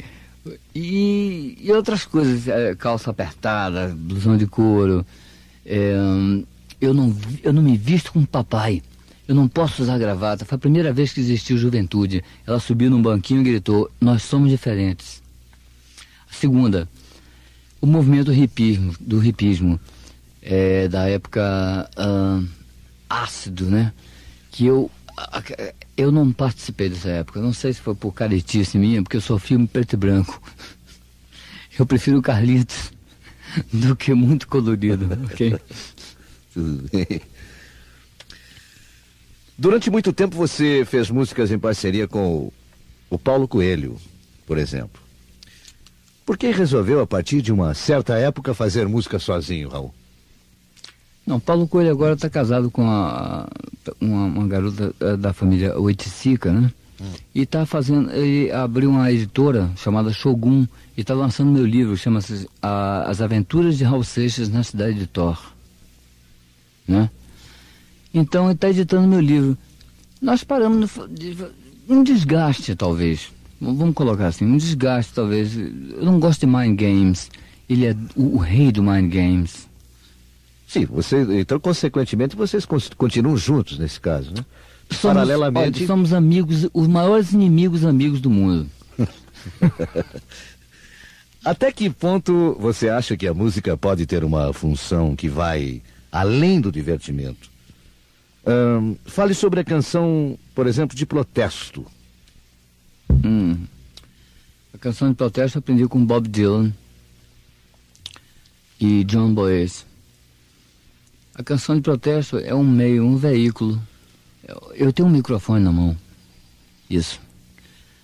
E, 0.76 1.58
e 1.62 1.72
outras 1.72 2.06
coisas, 2.06 2.48
é, 2.50 2.76
calça 2.76 3.10
apertada, 3.10 3.96
blusão 3.96 4.36
de 4.36 4.46
couro. 4.46 5.06
É, 5.66 5.94
eu, 6.82 6.94
não, 6.94 7.16
eu 7.42 7.54
não 7.54 7.62
me 7.62 7.78
visto 7.78 8.12
como 8.12 8.28
papai. 8.28 8.84
Eu 9.26 9.34
não 9.34 9.48
posso 9.48 9.82
usar 9.82 9.98
gravata. 9.98 10.44
Foi 10.44 10.58
a 10.58 10.60
primeira 10.60 10.92
vez 10.92 11.14
que 11.14 11.22
existiu 11.22 11.58
juventude. 11.58 12.22
Ela 12.46 12.60
subiu 12.60 12.90
num 12.90 13.02
banquinho 13.02 13.40
e 13.40 13.46
gritou: 13.46 13.90
Nós 14.02 14.24
somos 14.24 14.50
diferentes. 14.50 15.23
Segunda, 16.44 16.90
o 17.80 17.88
movimento 17.88 18.34
hipismo, 18.34 18.94
do 19.00 19.24
hipismo, 19.24 19.80
é, 20.42 20.90
da 20.90 21.08
época 21.08 21.90
uh, 21.98 22.46
ácido, 23.10 23.68
né? 23.68 23.94
Que 24.52 24.66
eu, 24.66 24.92
eu 25.96 26.12
não 26.12 26.34
participei 26.34 26.90
dessa 26.90 27.08
época. 27.08 27.40
Não 27.40 27.54
sei 27.54 27.72
se 27.72 27.80
foi 27.80 27.96
por 27.96 28.12
caretice 28.12 28.78
minha, 28.78 29.02
porque 29.02 29.16
eu 29.16 29.22
sou 29.22 29.40
filme 29.40 29.66
preto 29.66 29.94
e 29.94 29.96
branco. 29.96 30.42
Eu 31.80 31.86
prefiro 31.86 32.22
Carlitos 32.22 32.92
do 33.72 33.96
que 33.96 34.14
muito 34.14 34.46
colorido, 34.50 35.08
ok? 35.24 35.58
Tudo 36.54 36.90
bem. 36.92 37.22
Durante 39.58 39.90
muito 39.90 40.12
tempo 40.12 40.36
você 40.36 40.84
fez 40.86 41.10
músicas 41.10 41.52
em 41.52 41.58
parceria 41.58 42.06
com 42.06 42.52
o 43.10 43.18
Paulo 43.18 43.48
Coelho, 43.48 43.96
por 44.46 44.58
exemplo. 44.58 45.03
Por 46.26 46.38
que 46.38 46.52
resolveu, 46.52 47.02
a 47.02 47.08
partir 47.08 47.42
de 47.42 47.52
uma 47.52 47.74
certa 47.74 48.16
época, 48.16 48.54
fazer 48.54 48.88
música 48.88 49.20
sozinho, 49.20 49.70
Raul? 49.70 49.94
Não, 51.26 51.40
Paulo 51.40 51.68
Coelho 51.68 51.92
agora 51.92 52.14
está 52.16 52.30
casado 52.30 52.70
com 52.70 52.86
a, 52.86 53.48
uma, 54.00 54.26
uma, 54.26 54.48
garota 54.48 54.94
eh, 55.00 55.18
da 55.18 55.32
família 55.34 55.78
Oiticica, 55.80 56.52
né? 56.52 56.72
Hum. 57.02 57.06
E 57.34 57.42
está 57.42 57.66
fazendo, 57.66 58.12
ele 58.12 58.52
abriu 58.52 58.90
uma 58.90 59.12
editora 59.12 59.72
chamada 59.78 60.12
Shogun 60.12 60.68
e 60.98 61.02
está 61.02 61.14
lançando 61.14 61.52
meu 61.52 61.66
livro, 61.66 61.98
chama-se 61.98 62.48
As 62.62 63.22
Aventuras 63.22 63.78
de 63.78 63.84
Raul 63.84 64.04
Seixas 64.04 64.50
na 64.50 64.64
Cidade 64.64 65.00
de 65.00 65.08
Thor. 65.08 65.54
Né? 66.88 67.10
Então 68.14 68.46
ele 68.46 68.54
está 68.54 68.70
editando 68.70 69.08
meu 69.08 69.20
livro. 69.20 69.58
Nós 70.22 70.44
paramos 70.44 70.92
no, 70.98 71.10
um 71.90 72.04
desgaste, 72.04 72.76
talvez. 72.76 73.32
Vamos 73.64 73.96
colocar 73.96 74.28
assim, 74.28 74.46
um 74.46 74.58
desgaste, 74.58 75.14
talvez. 75.14 75.58
Eu 75.58 76.04
não 76.04 76.20
gosto 76.20 76.42
de 76.42 76.48
mind 76.48 76.80
games. 76.80 77.30
Ele 77.70 77.86
é 77.86 77.96
o, 78.16 78.36
o 78.36 78.38
rei 78.38 78.72
do 78.72 78.84
mind 78.84 79.12
games. 79.12 79.68
Sim, 80.68 80.86
você, 80.86 81.40
então, 81.40 81.60
consequentemente, 81.60 82.36
vocês 82.36 82.66
continuam 82.98 83.38
juntos 83.38 83.78
nesse 83.80 84.00
caso, 84.00 84.32
né? 84.32 84.44
Somos, 84.90 85.16
Paralelamente. 85.16 85.80
Olha, 85.80 85.88
somos 85.88 86.14
amigos, 86.14 86.68
os 86.74 86.88
maiores 86.88 87.32
inimigos 87.32 87.86
amigos 87.86 88.20
do 88.20 88.30
mundo. 88.30 88.70
Até 91.46 91.72
que 91.72 91.90
ponto 91.90 92.56
você 92.60 92.90
acha 92.90 93.16
que 93.18 93.28
a 93.28 93.34
música 93.34 93.78
pode 93.78 94.06
ter 94.06 94.24
uma 94.24 94.54
função 94.54 95.16
que 95.16 95.30
vai 95.30 95.82
além 96.12 96.60
do 96.60 96.72
divertimento? 96.72 97.52
Um, 98.46 98.96
fale 99.06 99.34
sobre 99.34 99.60
a 99.60 99.64
canção, 99.64 100.38
por 100.56 100.68
exemplo, 100.68 100.98
de 100.98 101.06
protesto. 101.06 101.86
Hum. 103.24 103.66
A 104.74 104.78
canção 104.78 105.10
de 105.10 105.16
protesto 105.16 105.58
eu 105.58 105.60
aprendi 105.60 105.88
com 105.88 106.06
Bob 106.06 106.28
Dylan 106.28 106.74
e 108.80 109.04
John 109.04 109.34
Boyce. 109.34 109.86
A 111.36 111.44
canção 111.44 111.76
de 111.76 111.82
protesto 111.82 112.38
é 112.38 112.54
um 112.54 112.64
meio, 112.64 113.06
um 113.06 113.16
veículo. 113.16 113.82
Eu 114.74 114.92
tenho 114.92 115.08
um 115.08 115.12
microfone 115.12 115.64
na 115.64 115.72
mão. 115.72 115.98
Isso. 116.90 117.22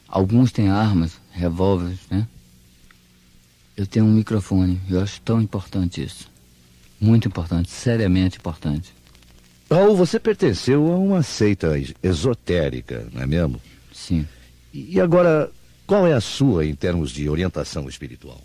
Alguns 0.07 0.51
têm 0.51 0.69
armas, 0.69 1.19
revólveres, 1.31 1.99
né? 2.09 2.27
Eu 3.75 3.85
tenho 3.85 4.05
um 4.05 4.11
microfone. 4.11 4.79
Eu 4.89 5.01
acho 5.01 5.21
tão 5.21 5.41
importante 5.41 6.03
isso. 6.03 6.29
Muito 6.99 7.27
importante, 7.27 7.69
seriamente 7.69 8.37
importante. 8.37 8.93
Raul, 9.69 9.95
você 9.95 10.19
pertenceu 10.19 10.91
a 10.91 10.97
uma 10.97 11.21
seita 11.21 11.73
esotérica, 12.01 13.07
não 13.13 13.21
é 13.21 13.27
mesmo? 13.27 13.61
Sim. 13.93 14.27
E 14.73 14.99
agora, 14.99 15.51
qual 15.85 16.05
é 16.05 16.13
a 16.13 16.21
sua 16.21 16.65
em 16.65 16.75
termos 16.75 17.11
de 17.11 17.27
orientação 17.29 17.89
espiritual? 17.89 18.41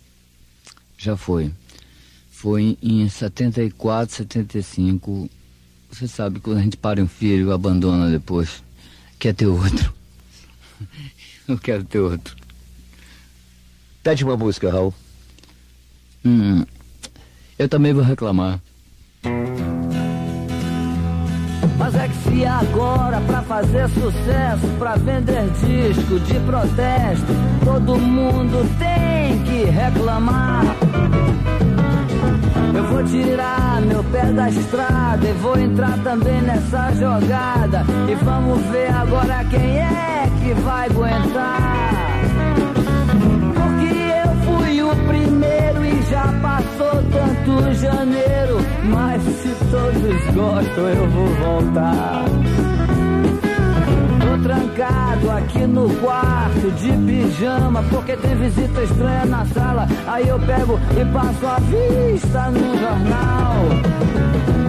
Já 0.97 1.17
foi. 1.17 1.53
Foi 2.31 2.79
em 2.83 3.09
74, 3.09 4.17
75. 4.17 5.29
Você 5.91 6.09
sabe, 6.09 6.41
quando 6.41 6.59
a 6.59 6.63
gente 6.63 6.77
para 6.77 7.03
um 7.03 7.09
filho 7.09 7.49
e 7.49 7.53
abandona 7.53 8.11
depois, 8.11 8.63
quer 9.19 9.35
ter 9.35 9.47
outro. 9.47 9.95
Eu 11.47 11.59
quero 11.59 11.85
ter 11.85 11.99
outro. 12.01 12.35
Pede 14.03 14.25
uma 14.25 14.37
música, 14.37 14.71
Raul. 14.71 14.95
Hum, 16.25 16.65
eu 17.59 17.69
também 17.69 17.93
vou 17.93 18.03
reclamar. 18.03 18.61
Se 22.45 22.49
agora 22.49 23.23
pra 23.23 23.41
fazer 23.41 23.89
sucesso, 23.89 24.67
pra 24.79 24.97
vender 24.97 25.49
disco 25.65 26.21
de 26.21 26.39
protesto, 26.41 27.33
todo 27.65 27.97
mundo 27.97 28.69
tem 28.79 29.43
que 29.45 29.65
reclamar. 29.65 30.63
Eu 32.75 32.85
vou 32.85 33.03
tirar 33.05 33.81
meu 33.81 34.05
pé 34.05 34.27
da 34.27 34.51
estrada 34.51 35.27
e 35.27 35.33
vou 35.41 35.59
entrar 35.59 35.99
também 36.01 36.43
nessa 36.43 36.93
jogada. 36.93 37.83
E 38.11 38.15
vamos 38.17 38.61
ver 38.67 38.93
agora 38.93 39.43
quem 39.45 39.79
é 39.79 40.31
que 40.43 40.53
vai 40.61 40.87
aguentar. 40.91 42.01
Porque 43.55 43.89
eu 44.23 44.35
fui 44.45 44.83
o 44.83 44.95
primeiro 45.09 45.83
e 45.83 46.03
já 46.11 46.25
passou 46.43 46.54
tanto 47.45 47.75
janeiro. 47.75 48.59
Mas 48.85 49.23
se 49.23 49.55
todos 49.71 50.35
gostam, 50.35 50.89
eu 50.89 51.11
vou 51.11 51.27
voltar 51.27 52.25
trancado 54.43 55.31
aqui 55.31 55.67
no 55.67 55.89
quarto 56.01 56.71
de 56.73 56.93
pijama 57.07 57.83
porque 57.85 58.15
tem 58.15 58.37
visita 58.37 58.83
estranha 58.83 59.25
na 59.25 59.47
sala. 59.47 59.89
Aí 60.07 60.29
eu 60.29 60.39
pego 60.41 60.79
e 61.01 61.05
passo 61.13 61.47
a 61.47 61.59
vista 61.61 62.51
no 62.51 62.79
jornal. 62.79 63.65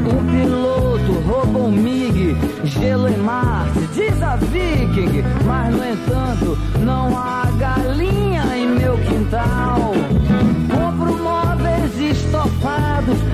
Um 0.08 0.26
piloto 0.32 1.12
rouba 1.28 1.60
um 1.60 1.72
MiG, 1.72 2.38
gelo 2.64 3.10
em 3.10 3.18
Marte, 3.18 3.80
diz 3.94 4.24
a 4.24 4.38
Viking. 4.38 5.24
Mas 5.46 5.76
no 5.76 5.84
entanto, 5.84 6.58
não 6.80 7.18
há 7.18 7.52
galinha 7.58 8.56
em 8.56 8.68
meu 8.80 8.98
quintal. 9.00 10.15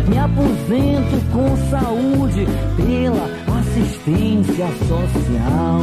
Me 0.07 0.17
aposento 0.17 1.31
com 1.31 1.55
saúde 1.69 2.45
pela 2.75 3.59
assistência 3.59 4.67
social. 4.87 5.81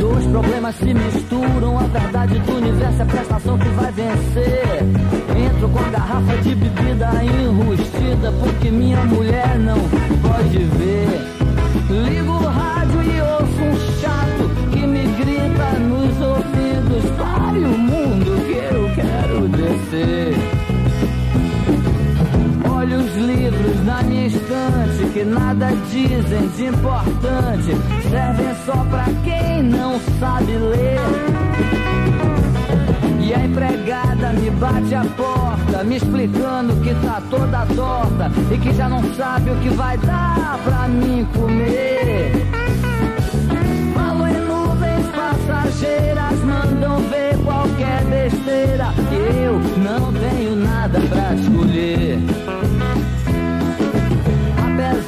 Dois 0.00 0.26
problemas 0.26 0.74
se 0.76 0.92
misturam, 0.92 1.78
a 1.78 1.84
verdade 1.84 2.38
do 2.40 2.56
universo 2.56 2.98
é 2.98 3.02
a 3.02 3.06
prestação 3.06 3.58
que 3.58 3.68
vai 3.68 3.92
vencer. 3.92 4.82
Entro 5.36 5.68
com 5.68 5.78
a 5.78 5.90
garrafa 5.90 6.36
de 6.38 6.54
bebida 6.54 7.10
enrustida, 7.24 8.32
porque 8.40 8.70
minha 8.70 9.04
mulher 9.04 9.58
não 9.58 9.78
pode 10.22 10.58
ver. 10.58 11.20
Ligo 11.88 12.32
o 12.32 12.46
rádio 12.46 13.02
e 13.02 13.20
ouço 13.20 13.62
um 13.62 14.00
chato 14.00 14.70
que 14.72 14.86
me 14.86 15.02
grita 15.18 15.78
nos 15.78 16.20
ouvidos: 16.20 17.10
pare 17.16 17.58
o 17.60 17.78
que 25.20 25.24
nada 25.26 25.66
dizem 25.90 26.48
de 26.56 26.66
importante, 26.66 27.76
servem 28.08 28.54
só 28.64 28.72
pra 28.84 29.04
quem 29.22 29.62
não 29.64 30.00
sabe 30.18 30.52
ler. 30.52 30.98
E 33.20 33.34
a 33.34 33.44
empregada 33.44 34.32
me 34.32 34.50
bate 34.52 34.94
a 34.94 35.04
porta, 35.04 35.84
me 35.84 35.96
explicando 35.96 36.74
que 36.76 36.94
tá 37.04 37.20
toda 37.28 37.66
torta 37.76 38.30
e 38.50 38.56
que 38.56 38.72
já 38.72 38.88
não 38.88 39.02
sabe 39.14 39.50
o 39.50 39.56
que 39.56 39.68
vai 39.68 39.98
dar 39.98 40.58
pra 40.64 40.88
mim 40.88 41.26
comer. 41.34 42.46
Falo 43.94 44.26
em 44.26 44.40
nuvens 44.40 45.06
passageiras, 45.08 46.38
mandam 46.44 46.96
ver 47.10 47.36
qualquer 47.44 48.04
besteira. 48.04 48.86
Eu 49.44 49.60
não 49.82 50.12
tenho 50.14 50.56
nada 50.56 50.98
pra 50.98 51.34
escolher. 51.34 52.39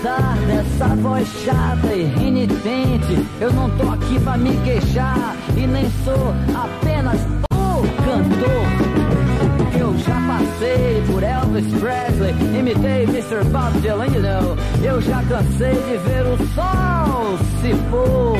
Apesar 0.02 0.34
dessa 0.48 0.88
voz 0.96 1.28
chata 1.44 1.94
e 1.94 2.02
renitente, 2.02 3.24
eu 3.40 3.52
não 3.52 3.70
tô 3.70 3.88
aqui 3.88 4.18
pra 4.18 4.36
me 4.36 4.50
queixar 4.64 5.36
e 5.56 5.64
nem 5.64 5.88
sou 6.04 6.34
apenas 6.60 7.20
o 7.54 7.82
cantor. 8.02 8.66
Eu 9.78 9.96
já 9.98 10.20
passei 10.26 11.04
por 11.06 11.22
Elvis 11.22 11.72
Presley, 11.78 12.34
imitei 12.58 13.04
Mr. 13.04 13.44
Bob 13.52 13.78
Dylan, 13.80 14.06
you 14.06 14.20
know. 14.20 14.56
Eu 14.82 15.00
já 15.00 15.22
cansei 15.22 15.74
de 15.74 15.96
ver 15.98 16.26
o 16.26 16.36
sol 16.52 17.38
se 17.60 17.72
pôr. 17.88 18.36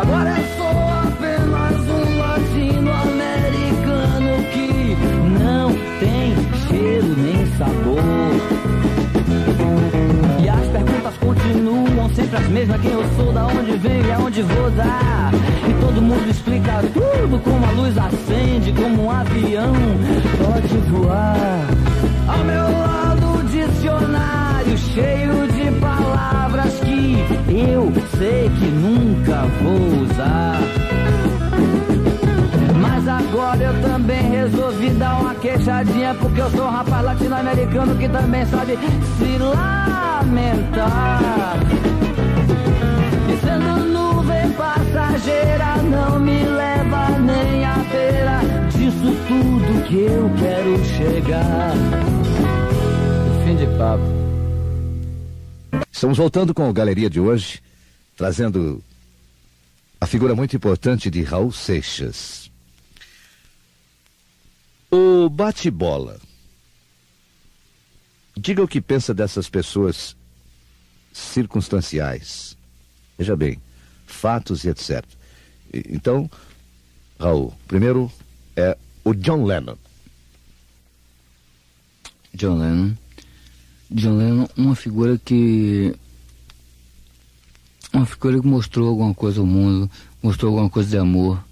Agora 0.00 0.38
eu 0.38 0.44
sou 0.56 0.88
apenas 1.02 1.80
um 1.90 2.16
latino-americano 2.16 4.38
que 4.52 4.96
não 5.42 5.72
tem 5.98 6.32
cheiro 6.68 7.16
nem 7.16 7.44
sabor. 7.58 8.61
Continuam 11.42 12.08
sempre 12.14 12.36
as 12.36 12.48
mesmas: 12.48 12.80
quem 12.80 12.92
eu 12.92 13.04
sou, 13.16 13.32
da 13.32 13.46
onde 13.46 13.72
venho 13.78 14.06
e 14.06 14.12
aonde 14.12 14.42
vou 14.42 14.70
dar. 14.70 15.32
E 15.68 15.84
todo 15.84 16.00
mundo 16.00 16.30
explica 16.30 16.82
tudo 16.92 17.38
como 17.42 17.66
a 17.66 17.70
luz 17.72 17.98
acende, 17.98 18.72
como 18.72 19.04
um 19.04 19.10
avião 19.10 19.72
pode 20.38 20.76
voar. 20.90 21.66
Ao 22.28 22.44
meu 22.44 22.62
lado, 22.62 23.38
o 23.38 23.44
dicionário 23.44 24.78
cheio 24.78 25.48
de 25.48 25.80
palavras 25.80 26.74
que 26.80 27.16
eu 27.52 27.92
sei 28.16 28.48
que 28.58 28.66
nunca 28.66 29.42
vou 29.62 30.02
usar. 30.02 30.91
Agora 33.32 33.64
eu 33.64 33.80
também 33.80 34.22
resolvi 34.28 34.90
dar 34.90 35.18
uma 35.18 35.34
queixadinha 35.36 36.14
Porque 36.16 36.38
eu 36.38 36.50
sou 36.50 36.66
um 36.66 36.70
rapaz 36.70 37.02
latino-americano 37.02 37.96
que 37.96 38.06
também 38.06 38.44
sabe 38.44 38.76
se 38.76 39.38
lamentar. 39.38 40.74
E 43.32 43.36
sendo 43.40 43.86
nuvem 43.86 44.52
passageira 44.52 45.76
não 45.78 46.20
me 46.20 46.44
leva 46.44 47.18
nem 47.20 47.64
à 47.64 47.76
beira 47.76 48.40
Disso 48.70 49.16
tudo 49.26 49.82
que 49.88 49.96
eu 49.96 50.30
quero 50.38 50.84
chegar. 50.84 51.72
Fim 53.46 53.56
de 53.56 53.66
papo. 53.78 54.02
Estamos 55.90 56.18
voltando 56.18 56.52
com 56.52 56.68
a 56.68 56.72
galeria 56.72 57.08
de 57.08 57.18
hoje, 57.18 57.62
trazendo 58.14 58.84
a 59.98 60.06
figura 60.06 60.34
muito 60.34 60.54
importante 60.54 61.10
de 61.10 61.22
Raul 61.22 61.50
Seixas. 61.50 62.41
O 64.94 65.30
bate-bola. 65.30 66.20
Diga 68.36 68.62
o 68.62 68.68
que 68.68 68.78
pensa 68.78 69.14
dessas 69.14 69.48
pessoas 69.48 70.14
circunstanciais. 71.10 72.58
Veja 73.16 73.34
bem, 73.34 73.58
fatos 74.04 74.64
e 74.64 74.68
etc. 74.68 75.02
Então, 75.72 76.30
Raul, 77.18 77.54
primeiro 77.66 78.12
é 78.54 78.76
o 79.02 79.14
John 79.14 79.46
Lennon. 79.46 79.78
John 82.34 82.58
Lennon. 82.58 82.94
John 83.90 84.18
Lennon, 84.18 84.48
uma 84.58 84.76
figura 84.76 85.16
que. 85.16 85.96
Uma 87.94 88.04
figura 88.04 88.38
que 88.38 88.46
mostrou 88.46 88.90
alguma 88.90 89.14
coisa 89.14 89.40
ao 89.40 89.46
mundo, 89.46 89.90
mostrou 90.22 90.50
alguma 90.50 90.68
coisa 90.68 90.90
de 90.90 90.98
amor. 90.98 91.42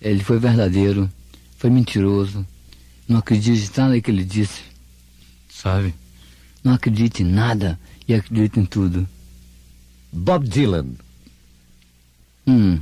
Ele 0.00 0.22
foi 0.22 0.38
verdadeiro, 0.38 1.10
foi 1.56 1.68
mentiroso. 1.68 2.46
Não 3.08 3.18
acredite 3.18 3.70
em 3.70 3.80
nada 3.80 4.00
que 4.00 4.10
ele 4.10 4.24
disse, 4.24 4.62
sabe? 5.48 5.94
Não 6.62 6.74
acredite 6.74 7.22
em 7.22 7.26
nada 7.26 7.78
e 8.06 8.14
acredite 8.14 8.60
em 8.60 8.64
tudo. 8.64 9.08
Bob 10.12 10.48
Dylan. 10.48 10.86
Hum. 12.46 12.78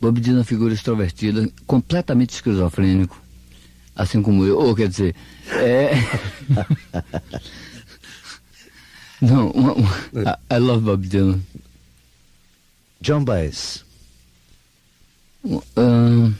Bob 0.00 0.20
Dylan 0.20 0.38
é 0.38 0.40
uma 0.40 0.44
figura 0.44 0.74
extrovertida, 0.74 1.48
completamente 1.66 2.34
esquizofrênico. 2.34 3.20
Assim 3.94 4.22
como 4.22 4.44
eu. 4.44 4.58
Ou 4.58 4.74
quer 4.74 4.88
dizer, 4.88 5.14
é. 5.48 5.92
Não, 9.20 9.50
uma, 9.50 9.72
uma, 9.74 9.90
I, 10.50 10.56
I 10.56 10.58
love 10.58 10.84
Bob 10.84 11.06
Dylan. 11.06 11.40
John 13.00 13.24
Baez. 13.24 13.84
Ahn, 15.76 16.34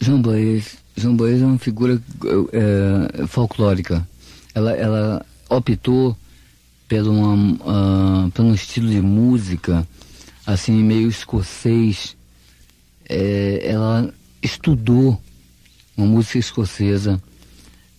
João 0.00 0.22
Baez. 0.22 0.79
Baez 1.16 1.40
é 1.42 1.46
uma 1.46 1.58
figura 1.58 2.00
é, 2.52 3.26
folclórica. 3.26 4.06
Ela, 4.54 4.72
ela 4.72 5.26
optou 5.48 6.16
pelo, 6.88 7.12
uma, 7.12 7.58
ah, 7.66 8.30
pelo 8.34 8.48
um 8.48 8.54
estilo 8.54 8.88
de 8.90 9.00
música 9.00 9.86
assim 10.46 10.82
meio 10.82 11.08
escocês. 11.08 12.16
É, 13.08 13.60
ela 13.64 14.12
estudou 14.42 15.20
uma 15.96 16.06
música 16.06 16.38
escocesa 16.38 17.20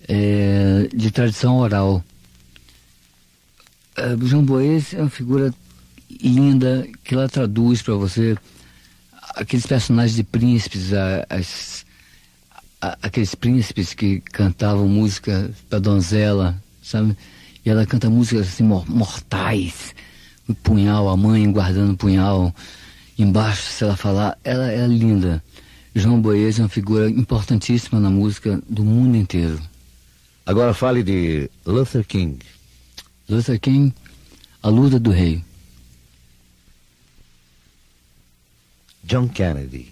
é, 0.07 0.89
de 0.93 1.11
tradição 1.11 1.57
oral. 1.57 2.03
É, 3.95 4.15
João 4.25 4.43
Boez 4.43 4.93
é 4.93 5.01
uma 5.01 5.09
figura 5.09 5.53
linda 6.21 6.87
que 7.03 7.13
ela 7.13 7.27
traduz 7.29 7.81
para 7.81 7.93
você 7.95 8.37
aqueles 9.35 9.65
personagens 9.65 10.15
de 10.15 10.23
príncipes, 10.23 10.91
as- 11.29 11.85
a- 12.81 12.97
aqueles 13.01 13.35
príncipes 13.35 13.93
que 13.93 14.19
cantavam 14.21 14.87
música 14.87 15.51
para 15.69 15.79
donzela, 15.79 16.61
sabe? 16.81 17.15
E 17.65 17.69
ela 17.69 17.85
canta 17.85 18.09
músicas 18.09 18.47
assim 18.47 18.63
mor- 18.63 18.89
mortais, 18.89 19.93
o 20.47 20.55
punhal, 20.55 21.07
a 21.09 21.15
mãe 21.15 21.49
guardando 21.51 21.93
o 21.93 21.97
punhal 21.97 22.53
embaixo, 23.17 23.61
se 23.71 23.83
ela 23.83 23.95
falar, 23.95 24.37
ela 24.43 24.71
é 24.71 24.87
linda. 24.87 25.43
João 25.93 26.19
Boez 26.21 26.57
é 26.57 26.63
uma 26.63 26.69
figura 26.69 27.09
importantíssima 27.09 27.99
na 27.99 28.09
música 28.09 28.61
do 28.67 28.83
mundo 28.83 29.15
inteiro. 29.15 29.61
Agora 30.45 30.73
fale 30.73 31.03
de 31.03 31.49
Luther 31.65 32.03
King. 32.05 32.39
Luther 33.29 33.59
King, 33.59 33.93
a 34.63 34.69
luta 34.69 34.99
do 34.99 35.11
rei. 35.11 35.43
John 39.03 39.27
Kennedy. 39.27 39.91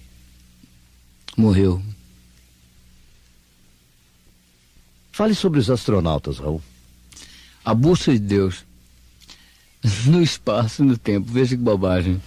Morreu. 1.38 1.82
Fale 5.20 5.36
sobre 5.36 5.60
os 5.60 5.70
astronautas, 5.70 6.38
Raul. 6.40 6.62
A 7.66 7.74
busca 7.74 8.14
de 8.14 8.20
Deus. 8.20 8.64
No 10.06 10.24
espaço, 10.24 10.82
no 10.82 10.98
tempo. 10.98 11.30
Veja 11.30 11.58
que 11.58 11.62
bobagem. 11.62 12.22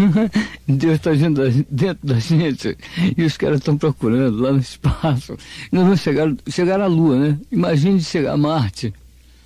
Deus 0.66 0.94
está 0.94 1.10
dentro 1.12 2.06
da 2.06 2.18
gente 2.18 2.78
e 3.14 3.22
os 3.24 3.36
caras 3.36 3.58
estão 3.58 3.76
procurando 3.76 4.40
lá 4.40 4.52
no 4.52 4.58
espaço. 4.58 5.36
Nós 5.70 5.84
vamos 5.84 6.00
chegar, 6.00 6.34
chegar 6.48 6.80
à 6.80 6.86
Lua, 6.86 7.18
né? 7.18 7.38
Imagine 7.52 8.00
chegar 8.00 8.32
a 8.32 8.36
Marte. 8.38 8.94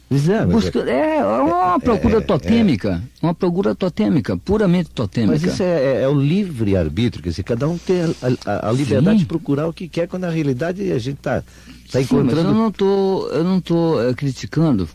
Pois 0.09 0.26
é, 0.26 0.38
mas, 0.46 0.48
Busca, 0.64 0.80
é, 0.90 1.16
é 1.18 1.24
uma 1.24 1.78
procura 1.78 2.16
é, 2.16 2.20
totêmica. 2.22 3.02
Uma 3.22 3.34
procura 3.34 3.74
totêmica, 3.74 4.38
puramente 4.38 4.88
totêmica. 4.90 5.32
mas 5.32 5.42
isso 5.52 5.62
é, 5.62 5.66
é- 5.98 6.02
é 6.04 6.09
o 6.09 6.18
livre-arbítrio, 6.18 7.22
quer 7.22 7.28
dizer, 7.28 7.42
cada 7.42 7.68
um 7.68 7.76
tem 7.76 8.02
a, 8.02 8.09
a- 8.50 8.68
a 8.70 8.72
liberdade 8.72 9.16
Sim. 9.18 9.24
de 9.24 9.26
procurar 9.26 9.68
o 9.68 9.72
que 9.72 9.86
quer, 9.86 10.09
quando 10.09 10.22
na 10.22 10.30
realidade 10.30 10.90
a 10.92 10.98
gente 10.98 11.18
está 11.18 11.42
tá 11.42 11.46
Sim, 11.46 11.88
mas 11.92 12.04
encontrando. 12.06 12.48
eu 12.48 12.54
não 12.54 12.72
tô, 12.72 13.28
eu 13.28 13.44
não 13.44 13.61
tô 13.61 14.00
eh, 14.02 14.14
criticando. 14.14 14.88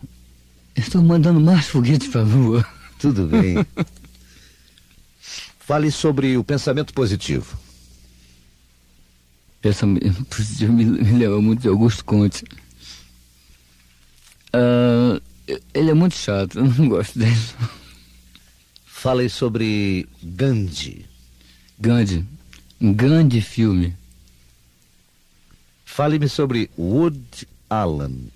Estou 0.76 1.04
mandando 1.04 1.40
mais 1.40 1.68
foguetes 1.70 2.08
para 2.08 2.22
a 2.22 2.24
Lua. 2.24 2.66
Tudo 2.98 3.28
bem. 3.28 3.64
Fale 5.60 5.92
sobre 5.92 6.36
o 6.38 6.44
pensamento 6.44 6.92
positivo. 6.92 7.56
Pensamento 9.62 10.26
positivo 10.26 10.74
me, 10.74 10.84
me 10.86 11.12
lembra 11.20 11.40
muito 11.40 11.62
de 11.62 11.68
Augusto 11.68 12.04
Conte. 12.04 12.44
Ah, 14.54 15.20
ele 15.74 15.90
é 15.90 15.94
muito 15.94 16.16
chato, 16.16 16.60
eu 16.60 16.66
não 16.66 16.88
gosto 16.88 17.18
dele. 17.18 17.36
Fale 18.86 19.28
sobre 19.28 20.08
Gandhi. 20.22 21.06
Gandhi, 21.80 22.26
um 22.80 22.94
grande 22.94 23.42
filme. 23.42 23.96
Fale-me 25.84 26.30
sobre 26.30 26.70
Woody 26.78 27.48
Allen. 27.70 28.32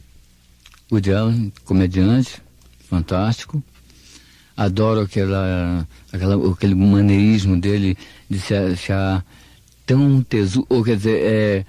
Woody 0.91 1.13
Allen, 1.13 1.53
comediante, 1.63 2.41
fantástico. 2.89 3.63
Adoro 4.55 5.01
aquela, 5.01 5.87
aquela, 6.11 6.51
aquele 6.51 6.73
maneirismo 6.73 7.59
dele 7.59 7.95
de 8.29 8.39
se 8.39 8.55
achar 8.55 9.23
tão 9.85 10.21
tesouro, 10.23 10.67
ou 10.69 10.83
quer 10.83 10.97
dizer, 10.97 11.21
é 11.21 11.65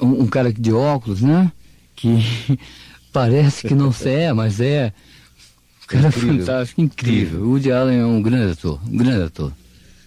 um, 0.00 0.22
um 0.22 0.26
cara 0.26 0.52
de 0.52 0.72
óculos, 0.72 1.20
né? 1.20 1.52
Que 1.96 2.18
parece 3.12 3.66
que 3.66 3.74
não 3.74 3.92
é, 4.04 4.32
mas 4.32 4.60
é. 4.60 4.92
Um 5.82 5.86
cara 5.86 6.08
Incrível. 6.08 6.38
fantástico, 6.38 6.80
incrível. 6.80 7.42
O 7.42 7.50
Woody 7.50 7.72
Allen 7.72 7.98
é 7.98 8.06
um 8.06 8.22
grande 8.22 8.52
ator, 8.52 8.80
um 8.86 8.96
grande 8.96 9.24
ator. 9.24 9.52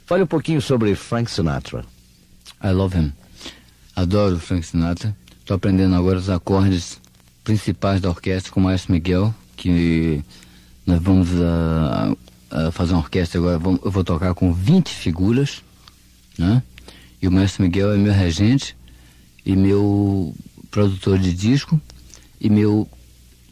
Fale 0.05 0.23
um 0.23 0.27
pouquinho 0.27 0.61
sobre 0.61 0.95
Frank 0.95 1.29
Sinatra. 1.29 1.85
I 2.63 2.69
love 2.69 2.97
him. 2.97 3.11
Adoro 3.95 4.35
o 4.35 4.39
Frank 4.39 4.65
Sinatra. 4.65 5.15
Estou 5.39 5.55
aprendendo 5.55 5.95
agora 5.95 6.17
os 6.17 6.29
acordes 6.29 6.99
principais 7.43 7.99
da 7.99 8.09
orquestra 8.09 8.51
com 8.51 8.61
o 8.61 8.63
Maestro 8.63 8.93
Miguel, 8.93 9.35
que 9.57 10.23
nós 10.85 11.01
vamos 11.01 11.29
uh, 11.31 12.17
uh, 12.51 12.71
fazer 12.71 12.93
uma 12.93 13.01
orquestra 13.01 13.39
agora. 13.39 13.59
Eu 13.83 13.91
vou 13.91 14.03
tocar 14.03 14.33
com 14.33 14.53
20 14.53 14.89
figuras, 14.89 15.61
né? 16.37 16.63
E 17.21 17.27
o 17.27 17.31
Maestro 17.31 17.63
Miguel 17.63 17.93
é 17.93 17.97
meu 17.97 18.13
regente 18.13 18.75
e 19.45 19.55
meu 19.55 20.33
produtor 20.71 21.19
de 21.19 21.33
disco 21.33 21.79
e 22.39 22.49
meu, 22.49 22.87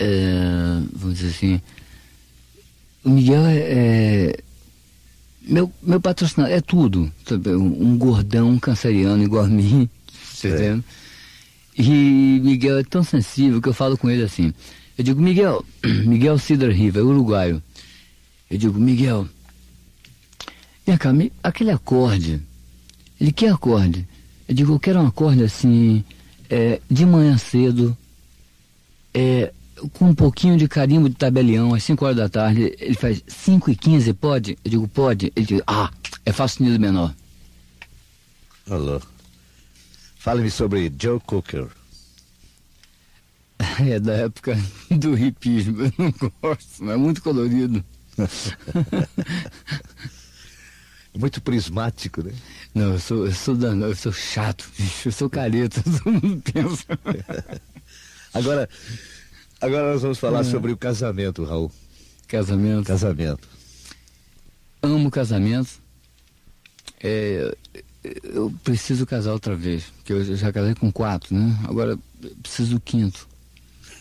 é, 0.02 0.82
vamos 0.94 1.20
dizer 1.20 1.30
assim, 1.30 1.62
o 3.04 3.10
Miguel 3.12 3.46
é, 3.46 3.58
é 3.58 4.40
meu, 5.44 5.72
meu 5.82 6.02
patrocinador, 6.02 6.56
é 6.56 6.60
tudo. 6.60 7.12
Um 7.46 7.98
gordão 7.98 8.58
canceriano 8.58 9.24
igual 9.24 9.46
a 9.46 9.48
mim, 9.48 9.88
você 10.10 10.48
é. 10.48 10.56
entende? 10.56 10.84
E 11.78 12.42
Miguel 12.44 12.80
é 12.80 12.84
tão 12.84 13.04
sensível 13.04 13.62
que 13.62 13.70
eu 13.70 13.74
falo 13.74 13.98
com 13.98 14.10
ele 14.10 14.24
assim. 14.24 14.54
Eu 14.98 15.04
digo, 15.04 15.22
Miguel, 15.22 15.64
Miguel 16.06 16.38
Cidra 16.40 16.72
Riva, 16.72 17.00
é 17.00 17.04
uruguaio. 17.04 17.62
Eu 18.50 18.58
digo, 18.58 18.80
Miguel, 18.80 19.28
vem 20.86 20.98
cá, 20.98 21.12
aquele 21.44 21.72
acorde, 21.72 22.42
ele 23.20 23.32
quer 23.32 23.54
acorde? 23.54 24.08
Eu 24.48 24.56
digo, 24.56 24.74
eu 24.74 24.80
quero 24.80 25.00
um 25.00 25.08
acorde 25.08 25.44
assim, 25.44 26.04
é, 26.50 26.82
de 26.90 27.06
manhã 27.06 27.38
cedo, 27.38 27.96
é, 29.14 29.54
com 29.90 30.06
um 30.06 30.16
pouquinho 30.16 30.58
de 30.58 30.68
carimbo 30.68 31.10
de 31.10 31.16
tabelião, 31.16 31.74
às 31.74 31.84
5 31.84 32.06
horas 32.06 32.18
da 32.18 32.30
tarde, 32.30 32.76
ele 32.80 32.96
faz 32.96 33.24
5 33.28 33.72
e 33.72 33.76
15, 33.76 34.14
pode? 34.14 34.58
Eu 34.64 34.72
digo, 34.72 34.88
pode. 34.88 35.32
Ele 35.36 35.46
diz, 35.46 35.62
ah, 35.68 35.92
é 36.26 36.32
fácil 36.32 36.58
sustenido 36.58 36.80
menor. 36.80 37.14
Alô. 38.70 39.02
Fale-me 40.18 40.52
sobre 40.52 40.92
Joe 41.00 41.20
Cooker. 41.20 41.68
É 43.80 44.00
da 44.00 44.14
época 44.14 44.58
do 44.90 45.16
hipismo, 45.16 45.84
eu 45.84 45.94
não 45.96 46.12
gosto, 46.42 46.84
mas 46.84 46.96
é 46.96 46.98
muito 46.98 47.22
colorido. 47.22 47.86
muito 51.18 51.42
prismático, 51.42 52.24
né? 52.24 52.32
Não, 52.74 52.94
eu 52.94 53.00
sou, 53.00 53.26
eu 53.26 53.34
sou 53.34 53.56
danado, 53.56 53.92
eu 53.92 53.96
sou 53.96 54.12
chato, 54.12 54.70
eu 55.06 55.12
sou 55.12 55.30
careta, 55.30 55.82
todo 55.84 56.12
mundo 56.12 56.42
pensa. 56.42 56.86
Agora, 58.34 58.70
agora 59.62 59.94
nós 59.94 60.02
vamos 60.02 60.18
falar 60.18 60.42
é. 60.42 60.44
sobre 60.44 60.72
o 60.72 60.78
casamento, 60.78 61.44
Raul. 61.44 61.72
Casamento? 62.28 62.88
Casamento. 62.88 63.48
Amo 64.82 65.12
casamento. 65.12 65.80
É, 67.04 67.56
eu 68.24 68.54
preciso 68.64 69.06
casar 69.06 69.34
outra 69.34 69.56
vez, 69.56 69.86
porque 69.98 70.14
eu 70.14 70.36
já 70.36 70.52
casei 70.52 70.76
com 70.76 70.92
quatro, 70.92 71.36
né? 71.36 71.58
Agora 71.64 71.98
preciso 72.42 72.76
do 72.76 72.82
quinto. 72.82 73.28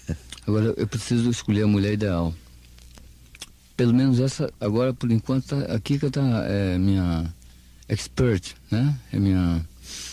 Agora 0.46 0.74
eu 0.76 0.86
preciso 0.86 1.30
escolher 1.30 1.62
a 1.62 1.66
mulher 1.66 1.92
ideal. 1.92 2.34
Pelo 3.76 3.94
menos 3.94 4.20
essa, 4.20 4.52
agora 4.60 4.92
por 4.92 5.10
enquanto, 5.10 5.46
tá, 5.46 5.74
aqui 5.74 5.98
que 5.98 6.10
tá 6.10 6.44
é, 6.46 6.76
minha 6.76 7.32
expert, 7.88 8.54
né? 8.70 8.98
É 9.12 9.18
minha. 9.18 9.64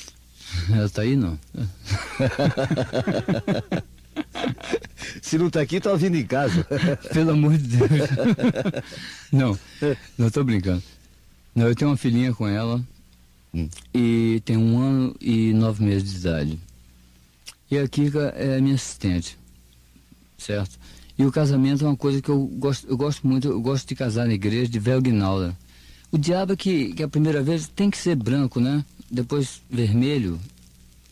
Ela 0.72 0.90
tá 0.90 1.02
aí 1.02 1.16
não? 1.16 1.38
Se 5.22 5.38
não 5.38 5.50
tá 5.50 5.62
aqui, 5.62 5.80
tá 5.80 5.92
ouvindo 5.92 6.16
em 6.18 6.26
casa. 6.26 6.64
Pelo 7.14 7.32
amor 7.32 7.58
de 7.58 7.78
Deus. 7.78 7.90
Não, 9.32 9.60
não 10.18 10.30
tô 10.30 10.44
brincando. 10.44 10.82
Não, 11.54 11.68
eu 11.68 11.76
tenho 11.76 11.92
uma 11.92 11.98
filhinha 11.98 12.34
com 12.34 12.48
ela. 12.48 12.82
Hum. 13.54 13.68
E 13.94 14.42
tem 14.46 14.56
um 14.56 14.80
ano 14.80 15.16
e 15.20 15.52
nove 15.54 15.84
meses 15.84 16.12
de 16.12 16.18
idade. 16.20 16.60
E 17.70 17.78
a 17.78 17.88
Kika 17.88 18.34
é 18.38 18.62
minha 18.62 18.76
assistente. 18.76 19.38
Certo? 20.38 20.80
E 21.18 21.26
o 21.26 21.32
casamento 21.32 21.84
é 21.84 21.88
uma 21.88 21.98
coisa 21.98 22.22
que 22.22 22.30
eu 22.30 22.46
gosto, 22.46 22.88
eu 22.88 22.96
gosto 22.96 23.28
muito, 23.28 23.48
eu 23.48 23.60
gosto 23.60 23.88
de 23.88 23.96
casar 23.96 24.28
na 24.28 24.34
igreja 24.34 24.70
de 24.70 24.80
Velgnalda. 24.80 25.58
O 26.12 26.18
diabo 26.18 26.54
é 26.54 26.56
que, 26.56 26.94
que 26.94 27.04
a 27.04 27.08
primeira 27.08 27.42
vez 27.42 27.68
tem 27.68 27.90
que 27.90 27.98
ser 27.98 28.16
branco, 28.16 28.60
né? 28.60 28.86
Depois 29.10 29.62
vermelho, 29.70 30.40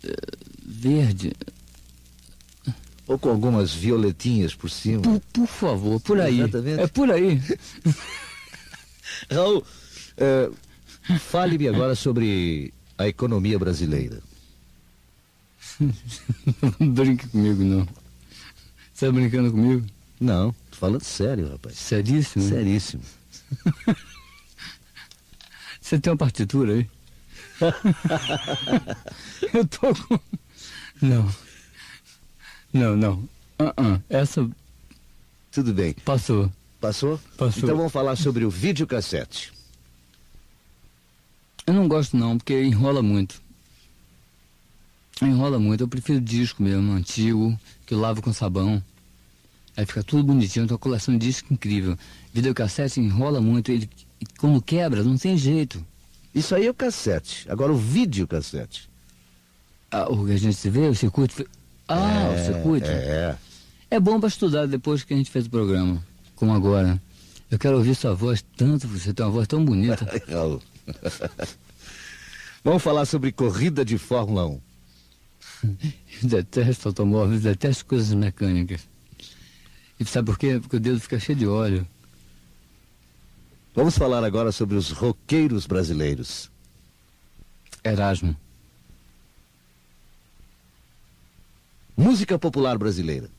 eh, 0.04 0.16
verde. 0.66 1.34
Ou 3.08 3.20
com 3.20 3.30
algumas 3.30 3.74
violetinhas 3.74 4.56
por 4.56 4.70
cima. 4.70 5.02
Por, 5.02 5.20
por 5.32 5.48
favor, 5.48 6.00
por 6.02 6.20
aí. 6.20 6.40
Exatamente. 6.40 6.82
É 6.82 6.88
por 6.88 7.12
aí. 7.12 7.42
Raul, 9.32 9.64
é, 10.18 10.50
fale-me 11.20 11.68
agora 11.68 11.96
sobre 11.96 12.74
a 12.98 13.08
economia 13.08 13.60
brasileira. 13.60 14.20
não 16.80 16.90
brinque 16.90 17.28
comigo, 17.28 17.64
não. 17.64 17.86
Você 18.94 19.06
está 19.06 19.12
brincando 19.12 19.52
comigo? 19.52 19.86
Não, 20.20 20.52
tô 20.72 20.78
falando 20.78 21.04
sério, 21.04 21.50
rapaz. 21.52 21.78
Seríssimo? 21.78 22.48
Seríssimo. 22.48 23.04
Você 25.82 26.00
tem 26.00 26.12
uma 26.12 26.18
partitura 26.18 26.74
aí? 26.74 26.90
Eu 29.54 29.68
tô 29.68 29.94
com. 29.94 30.20
Não. 31.02 31.30
Não, 32.76 32.98
não. 32.98 33.14
Uh 33.58 33.72
-uh. 33.78 34.02
Essa. 34.10 34.46
Tudo 35.50 35.74
bem. 35.74 35.94
Passou. 36.04 36.52
Passou? 36.82 37.18
Passou. 37.38 37.64
Então 37.64 37.78
vamos 37.78 37.94
falar 37.94 38.18
sobre 38.18 38.44
o 38.44 38.50
videocassete. 38.50 39.54
Eu 41.66 41.74
não 41.74 41.88
gosto 41.88 42.18
não, 42.18 42.38
porque 42.38 42.62
enrola 42.62 43.02
muito. 43.02 43.42
Enrola 45.22 45.58
muito. 45.58 45.86
Eu 45.86 45.88
prefiro 45.88 46.20
disco 46.20 46.62
mesmo, 46.62 46.92
antigo, 46.92 47.58
que 47.86 47.94
eu 47.94 48.00
lavo 48.00 48.22
com 48.22 48.34
sabão. 48.34 48.84
Aí 49.78 49.86
fica 49.86 50.04
tudo 50.04 50.26
bonitinho, 50.26 50.68
tem 50.68 50.74
uma 50.74 50.78
coleção 50.78 51.18
de 51.18 51.26
disco 51.26 51.54
incrível. 51.54 51.98
Videocassete 52.34 53.00
enrola 53.00 53.40
muito, 53.40 53.72
ele 53.72 53.90
como 54.38 54.62
quebra, 54.62 55.02
não 55.02 55.18
tem 55.18 55.38
jeito. 55.38 55.82
Isso 56.34 56.54
aí 56.54 56.68
é 56.68 56.70
o 56.70 56.74
cassete. 56.74 57.50
Agora 57.50 57.72
o 57.72 57.78
videocassete. 57.78 58.90
Ah, 59.90 60.12
o 60.12 60.26
que 60.26 60.34
a 60.34 60.38
gente 60.38 60.70
vê, 60.70 60.90
o 60.90 60.94
circuito. 60.96 61.46
Ah, 61.88 62.24
é, 62.24 62.42
o 62.42 62.46
circuito. 62.46 62.88
É. 62.90 63.38
É 63.92 64.00
bom 64.00 64.20
para 64.20 64.30
estudar 64.30 64.66
depois 64.66 65.04
que 65.04 65.14
a 65.14 65.18
gente 65.18 65.30
fez 65.30 65.46
o 65.46 65.50
programa, 65.50 66.04
como 66.36 66.54
agora. 66.54 67.02
Eu 67.50 67.60
quero 67.60 67.78
ouvir 67.78 67.96
sua 67.96 68.14
voz 68.14 68.44
tanto, 68.58 68.88
você 68.88 69.14
tem 69.14 69.26
uma 69.26 69.32
voz 69.32 69.48
tão 69.48 69.64
bonita. 69.64 70.06
Vamos 72.64 72.82
falar 72.82 73.06
sobre 73.06 73.32
corrida 73.32 73.86
de 73.86 73.98
Fórmula 73.98 74.48
1. 74.48 74.62
detesto 76.24 76.88
automóveis, 76.88 77.44
detesto 77.44 77.86
coisas 77.86 78.14
mecânicas. 78.14 78.88
E 80.00 80.06
sabe 80.06 80.26
por 80.26 80.38
quê? 80.38 80.60
Porque 80.60 80.78
o 80.78 80.80
dedo 80.80 81.00
fica 81.00 81.20
cheio 81.20 81.38
de 81.38 81.48
óleo. 81.48 81.88
Vamos 83.74 83.98
falar 83.98 84.24
agora 84.24 84.52
sobre 84.52 84.76
os 84.76 84.92
roqueiros 84.92 85.66
brasileiros. 85.66 86.50
Erasmo. 87.84 88.36
Música 91.98 92.38
popular 92.38 92.78
brasileira. 92.78 93.30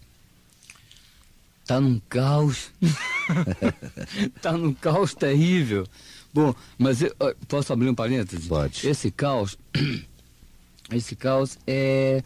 Tá 1.67 1.81
num 1.81 2.01
caos. 2.09 2.71
tá 4.41 4.53
num 4.53 4.73
caos 4.73 5.15
terrível. 5.15 5.87
Bom, 6.33 6.55
mas 6.79 7.03
eu, 7.03 7.15
posso 7.49 7.73
abrir 7.73 7.89
um 7.89 7.95
parênteses? 7.95 8.47
Pode. 8.47 8.87
Esse 8.87 9.11
caos, 9.11 9.59
esse 10.93 11.17
caos 11.17 11.59
é, 11.67 12.23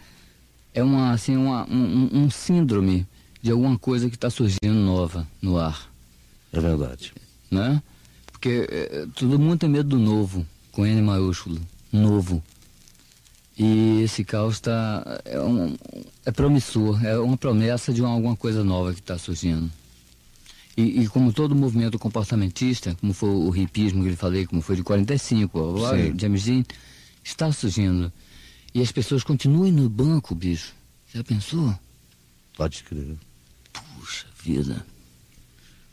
é 0.75 0.83
uma, 0.83 1.13
assim, 1.13 1.37
uma, 1.37 1.65
um, 1.69 2.25
um 2.25 2.31
síndrome 2.31 3.07
de 3.41 3.51
alguma 3.51 3.79
coisa 3.79 4.09
que 4.11 4.17
está 4.17 4.29
surgindo 4.29 4.75
nova 4.75 5.27
no 5.41 5.57
ar. 5.59 5.91
É 6.53 6.61
verdade. 6.61 7.13
Né? 7.51 7.83
Porque 8.31 8.67
é, 8.71 9.07
todo 9.15 9.39
mundo 9.39 9.61
tem 9.61 9.69
medo 9.69 9.91
do 9.91 9.99
novo, 9.99 10.47
com 10.73 10.87
N 10.87 11.01
maiúsculo, 11.03 11.61
novo. 11.93 12.43
E 13.63 14.01
esse 14.01 14.25
caos 14.25 14.55
está 14.55 15.21
é, 15.23 15.39
um, 15.39 15.77
é 16.25 16.33
promissor, 16.33 17.05
é 17.05 17.19
uma 17.19 17.37
promessa 17.37 17.93
de 17.93 18.01
uma, 18.01 18.09
alguma 18.09 18.35
coisa 18.35 18.65
nova 18.65 18.95
que 18.95 19.01
está 19.01 19.19
surgindo. 19.19 19.71
E, 20.75 21.03
e, 21.03 21.09
como 21.09 21.31
todo 21.31 21.55
movimento 21.55 21.99
comportamentista, 21.99 22.97
como 22.99 23.13
foi 23.13 23.29
o 23.29 23.55
hipismo 23.55 24.01
que 24.01 24.09
ele 24.09 24.17
falei, 24.17 24.47
como 24.47 24.63
foi 24.63 24.77
de 24.77 24.83
45, 24.83 25.59
o 25.61 26.19
James 26.19 26.45
Dean, 26.45 26.65
está 27.23 27.53
surgindo. 27.53 28.11
E 28.73 28.81
as 28.81 28.91
pessoas 28.91 29.23
continuem 29.23 29.73
no 29.73 29.91
banco, 29.91 30.35
bicho. 30.35 30.73
Já 31.13 31.23
pensou? 31.23 31.79
Pode 32.57 32.83
crer. 32.83 33.15
Puxa 33.75 34.27
vida. 34.43 34.87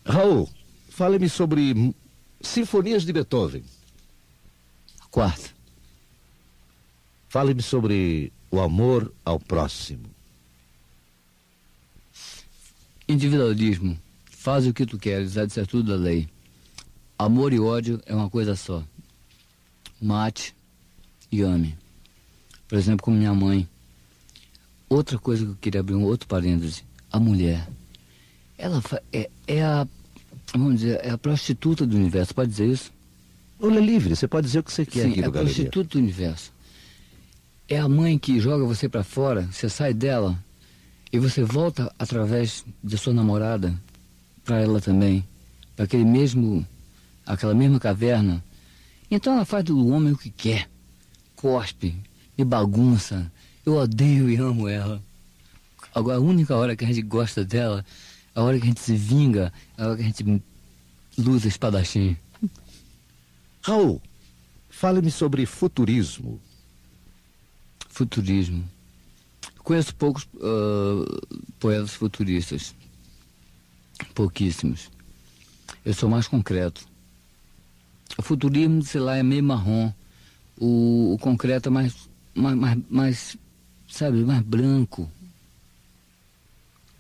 Raul, 0.06 0.50
fale-me 0.88 1.28
sobre 1.28 1.94
Sinfonias 2.40 3.04
de 3.04 3.12
Beethoven. 3.12 3.64
Quarta. 5.12 5.57
Fale-me 7.28 7.62
sobre 7.62 8.32
o 8.50 8.60
amor 8.60 9.14
ao 9.26 9.40
próximo. 9.40 10.06
Individualismo. 13.08 13.98
Faz 14.26 14.66
o 14.66 14.74
que 14.74 14.86
tu 14.86 14.98
queres, 14.98 15.38
há 15.38 15.46
de 15.46 15.54
ser 15.54 15.68
tudo 15.68 15.92
da 15.92 15.98
lei. 15.98 16.28
Amor 17.18 17.52
e 17.52 17.60
ódio 17.60 18.02
é 18.06 18.16
uma 18.16 18.30
coisa 18.30 18.56
só. 18.56 18.84
Mate 20.00 20.56
e 21.32 21.42
ame. 21.42 21.78
Por 22.68 22.78
exemplo, 22.78 23.04
com 23.04 23.12
minha 23.12 23.34
mãe. 23.34 23.68
Outra 24.90 25.18
coisa 25.18 25.44
que 25.44 25.52
eu 25.52 25.58
queria 25.60 25.82
abrir 25.82 25.96
um 25.96 26.04
outro 26.04 26.28
parêntese. 26.28 26.84
A 27.12 27.20
mulher. 27.20 27.68
Ela 28.58 28.82
é, 29.12 29.30
é 29.48 29.64
a, 29.64 29.88
vamos 30.54 30.80
dizer, 30.80 31.00
é 31.04 31.10
a 31.10 31.18
prostituta 31.18 31.86
do 31.86 31.96
universo, 31.96 32.34
pode 32.34 32.52
dizer 32.52 32.68
isso? 32.68 32.92
Olha, 33.60 33.80
livre, 33.80 34.16
você 34.16 34.28
pode 34.28 34.48
dizer 34.48 34.60
o 34.60 34.64
que 34.64 34.72
você 34.72 34.86
quer 34.86 35.04
Sim, 35.04 35.12
aqui 35.12 35.22
é 35.22 35.26
a 35.26 35.32
prostituta 35.32 35.90
do 35.90 36.00
universo. 36.00 36.52
É 37.70 37.78
a 37.78 37.90
mãe 37.90 38.18
que 38.18 38.40
joga 38.40 38.64
você 38.64 38.88
para 38.88 39.04
fora, 39.04 39.42
você 39.52 39.68
sai 39.68 39.94
dela 39.94 40.42
e 41.12 41.20
você 41.20 41.44
volta 41.44 41.94
através 42.00 42.64
de 42.82 42.98
sua 42.98 43.14
namorada 43.14 43.78
para 44.46 44.62
ela 44.62 44.80
também, 44.80 45.28
para 45.76 45.84
aquele 45.84 46.06
mesmo, 46.06 46.66
aquela 47.26 47.54
mesma 47.54 47.78
caverna. 47.78 48.42
Então 49.12 49.34
ela 49.34 49.44
faz 49.44 49.66
do 49.66 49.88
homem 49.90 50.14
o 50.14 50.18
que 50.18 50.30
quer, 50.30 50.70
cospe, 51.36 51.94
e 52.38 52.44
bagunça. 52.46 53.30
Eu 53.66 53.76
odeio 53.76 54.30
e 54.30 54.38
amo 54.38 54.70
ela. 54.70 55.02
Agora 55.94 56.18
a 56.18 56.22
única 56.22 56.56
hora 56.56 56.74
que 56.74 56.86
a 56.86 56.88
gente 56.88 57.02
gosta 57.02 57.44
dela, 57.44 57.84
a 58.34 58.42
hora 58.42 58.58
que 58.58 58.64
a 58.64 58.68
gente 58.68 58.80
se 58.80 58.96
vinga, 58.96 59.52
a 59.78 59.88
hora 59.88 59.98
que 59.98 60.04
a 60.04 60.06
gente 60.06 60.42
luta 61.18 61.48
espadachim. 61.48 62.16
Raul, 63.62 64.02
fale-me 64.70 65.12
sobre 65.12 65.46
futurismo. 65.46 66.40
Futurismo. 67.98 68.64
Conheço 69.64 69.96
poucos 69.96 70.30
uh, 70.36 71.04
poetas 71.60 71.96
futuristas. 71.96 72.76
Pouquíssimos. 74.14 74.92
Eu 75.84 75.96
sou 75.96 76.08
mais 76.08 76.28
concreto. 76.28 76.88
O 78.16 78.22
futurismo, 78.22 78.84
sei 78.84 79.02
lá, 79.02 79.18
é 79.18 79.24
meio 79.24 79.44
marrom. 79.44 79.92
O, 80.60 81.16
o 81.16 81.18
concreto 81.18 81.70
é 81.70 81.72
mais, 81.72 81.96
mais, 82.36 82.78
mais, 82.88 83.38
sabe, 83.90 84.24
mais 84.24 84.44
branco. 84.44 85.12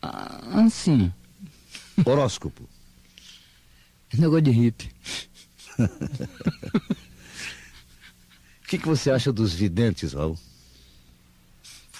Ah, 0.01 0.63
assim. 0.65 1.13
Horóscopo. 2.03 2.67
Negócio 4.17 4.41
de 4.41 4.51
hippie. 4.51 4.89
O 8.63 8.69
que, 8.69 8.79
que 8.79 8.87
você 8.87 9.09
acha 9.09 9.31
dos 9.31 9.53
videntes, 9.53 10.11
Raul? 10.11 10.37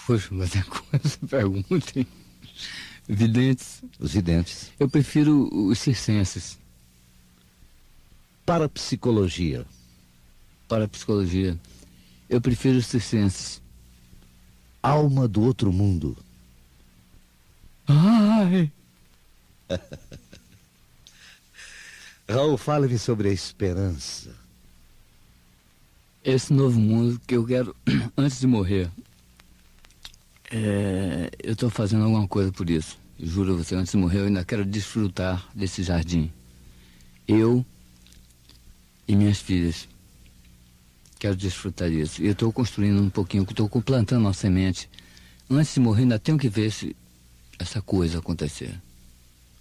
Poxa, 0.08 0.30
mas 0.32 0.56
é 0.56 0.64
coisa, 0.64 1.18
pergunta, 1.28 2.00
hein? 2.00 2.08
Videntes. 3.10 3.84
Os 4.00 4.14
videntes. 4.14 4.72
Eu 4.80 4.88
prefiro 4.88 5.50
os 5.54 5.78
circenses. 5.80 6.58
Para 8.46 8.70
psicologia. 8.70 9.66
Para 10.66 10.88
psicologia. 10.88 11.60
Eu 12.30 12.40
prefiro 12.40 12.78
os 12.78 12.86
circenses. 12.86 13.62
Alma 14.82 15.28
do 15.28 15.42
outro 15.42 15.74
mundo. 15.74 16.18
Ai! 17.86 18.72
Raul, 22.30 22.58
fale-me 22.58 22.98
sobre 22.98 23.28
a 23.28 23.34
esperança. 23.34 24.34
Esse 26.24 26.54
novo 26.54 26.80
mundo 26.80 27.20
que 27.28 27.36
eu 27.36 27.46
quero 27.46 27.76
antes 28.18 28.40
de 28.40 28.48
morrer. 28.48 28.90
É, 30.52 31.30
eu 31.44 31.54
estou 31.54 31.70
fazendo 31.70 32.04
alguma 32.04 32.28
coisa 32.28 32.52
por 32.52 32.70
isso. 32.70 32.98
Juro 33.20 33.54
a 33.54 33.58
você, 33.58 33.76
antes 33.76 33.92
de 33.92 33.98
morrer, 33.98 34.20
eu 34.20 34.26
ainda 34.26 34.44
quero 34.46 34.64
desfrutar 34.66 35.48
desse 35.54 35.84
jardim. 35.84 36.32
Eu 37.28 37.66
e 39.08 39.16
minhas 39.16 39.40
filhas. 39.40 39.88
Quero 41.20 41.36
desfrutar 41.36 41.90
disso. 41.90 42.22
E 42.22 42.28
eu 42.28 42.34
estou 42.34 42.52
construindo 42.52 43.02
um 43.02 43.10
pouquinho, 43.10 43.44
estou 43.44 43.68
plantando 43.82 44.22
uma 44.22 44.34
semente. 44.34 44.88
Antes 45.50 45.74
de 45.74 45.80
morrer, 45.80 46.04
ainda 46.04 46.20
tenho 46.20 46.38
que 46.38 46.48
ver 46.48 46.72
se 46.72 46.96
essa 47.58 47.82
coisa 47.82 48.20
acontecer. 48.20 48.80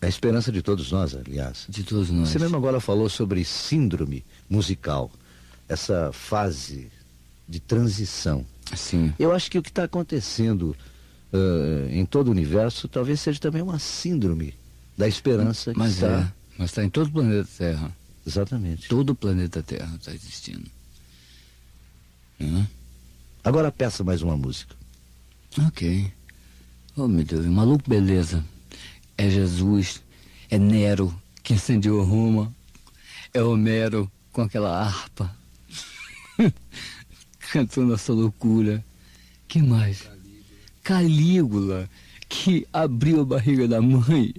É 0.00 0.06
a 0.06 0.08
esperança 0.08 0.52
de 0.52 0.60
todos 0.60 0.92
nós, 0.92 1.14
aliás. 1.14 1.64
De 1.68 1.82
todos 1.82 2.10
nós. 2.10 2.28
Você 2.28 2.38
mesmo 2.38 2.56
agora 2.56 2.78
falou 2.80 3.08
sobre 3.08 3.42
síndrome 3.44 4.24
musical, 4.50 5.10
essa 5.68 6.12
fase 6.12 6.90
de 7.48 7.58
transição. 7.58 8.44
Sim. 8.74 9.12
Eu 9.18 9.32
acho 9.32 9.50
que 9.50 9.58
o 9.58 9.62
que 9.62 9.68
está 9.68 9.84
acontecendo 9.84 10.76
uh, 11.32 11.88
em 11.90 12.04
todo 12.04 12.28
o 12.28 12.30
universo 12.30 12.88
talvez 12.88 13.20
seja 13.20 13.38
também 13.38 13.62
uma 13.62 13.78
síndrome 13.78 14.54
da 14.96 15.06
esperança 15.06 15.72
que 15.72 15.78
Mas 15.78 15.94
está... 15.94 16.06
é, 16.06 16.32
mas 16.58 16.70
está 16.70 16.84
em 16.84 16.90
todo 16.90 17.08
o 17.08 17.12
planeta 17.12 17.48
Terra. 17.56 17.96
Exatamente. 18.26 18.88
Todo 18.88 19.10
o 19.10 19.14
planeta 19.14 19.62
Terra 19.62 19.94
está 19.96 20.12
existindo. 20.12 20.68
Hã? 22.40 22.66
Agora 23.44 23.70
peça 23.70 24.02
mais 24.02 24.22
uma 24.22 24.36
música. 24.36 24.74
Ok. 25.66 26.12
Oh, 26.96 27.06
meu 27.06 27.24
Deus, 27.24 27.46
maluco 27.46 27.88
beleza. 27.88 28.44
É 29.16 29.30
Jesus, 29.30 30.02
é 30.50 30.58
Nero 30.58 31.14
que 31.42 31.54
incendiou 31.54 32.02
Roma, 32.02 32.52
é 33.32 33.40
Homero 33.40 34.10
com 34.32 34.42
aquela 34.42 34.82
harpa, 34.84 35.34
cantando 37.52 37.94
essa 37.94 38.12
loucura. 38.12 38.84
Que 39.48 39.62
mais? 39.62 40.08
Calígula, 40.82 41.88
que 42.28 42.66
abriu 42.72 43.20
a 43.20 43.24
barriga 43.24 43.66
da 43.66 43.80
mãe 43.80 44.34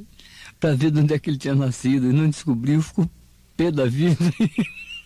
para 0.60 0.76
ver 0.76 0.91
de 0.91 0.99
onde 0.99 1.14
é 1.14 1.20
que 1.20 1.30
ele 1.30 1.38
tinha 1.38 1.55
nascido 1.55 2.10
e 2.10 2.14
não 2.14 2.30
descobriu, 2.30 2.82
ficou 2.82 3.10
pé 3.55 3.72
da 3.72 3.86
vida 3.86 4.18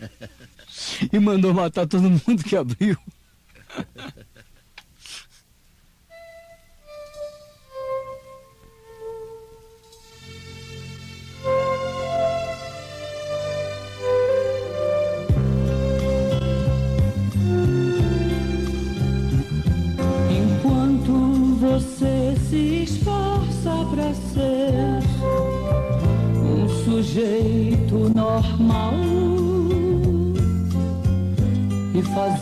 e 1.11 1.19
mandou 1.19 1.53
matar 1.53 1.87
todo 1.87 2.09
mundo 2.09 2.43
que 2.43 2.55
abriu. 2.55 2.97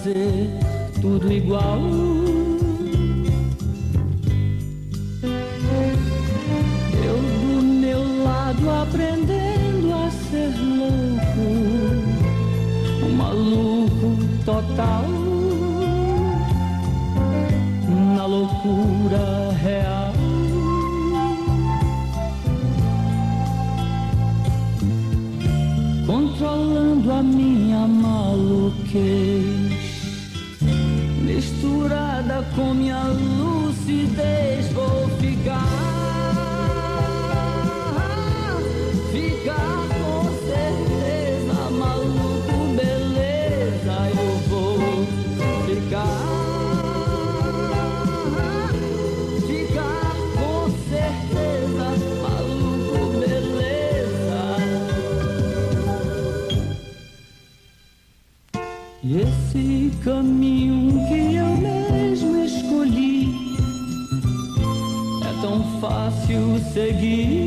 Fazer 0.09 0.49
tudo 1.01 1.31
igual. 1.31 1.79
Eu 7.05 7.17
do 7.41 7.61
meu 7.61 8.23
lado 8.23 8.69
aprendendo 8.69 9.93
a 9.93 10.09
ser 10.09 10.53
louco, 10.57 11.47
um 13.05 13.11
maluco 13.15 14.17
total 14.45 15.05
na 18.15 18.25
loucura 18.25 19.51
real. 19.61 20.13
Controlando 26.05 27.11
a 27.11 27.21
minha 27.21 27.87
maluquez, 27.87 29.58
Po 32.59 32.73
mjallu 32.73 33.73
si 33.85 34.07
te 34.15 34.48
seguir 66.73 67.38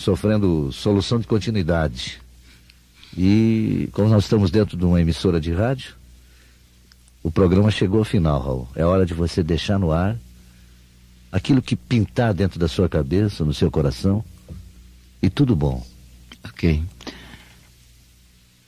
sofrendo 0.00 0.72
solução 0.72 1.20
de 1.20 1.26
continuidade. 1.26 2.20
E 3.16 3.88
como 3.92 4.08
nós 4.08 4.24
estamos 4.24 4.50
dentro 4.50 4.76
de 4.76 4.84
uma 4.84 5.00
emissora 5.00 5.40
de 5.40 5.52
rádio, 5.52 5.94
o 7.22 7.30
programa 7.30 7.70
chegou 7.70 7.98
ao 7.98 8.04
final, 8.04 8.40
Raul. 8.40 8.68
É 8.74 8.84
hora 8.84 9.04
de 9.04 9.12
você 9.12 9.42
deixar 9.42 9.78
no 9.78 9.92
ar 9.92 10.16
aquilo 11.30 11.60
que 11.60 11.76
pintar 11.76 12.32
dentro 12.32 12.58
da 12.58 12.66
sua 12.66 12.88
cabeça, 12.88 13.44
no 13.44 13.52
seu 13.52 13.70
coração, 13.70 14.24
e 15.22 15.28
tudo 15.28 15.54
bom. 15.54 15.86
Ok. 16.44 16.82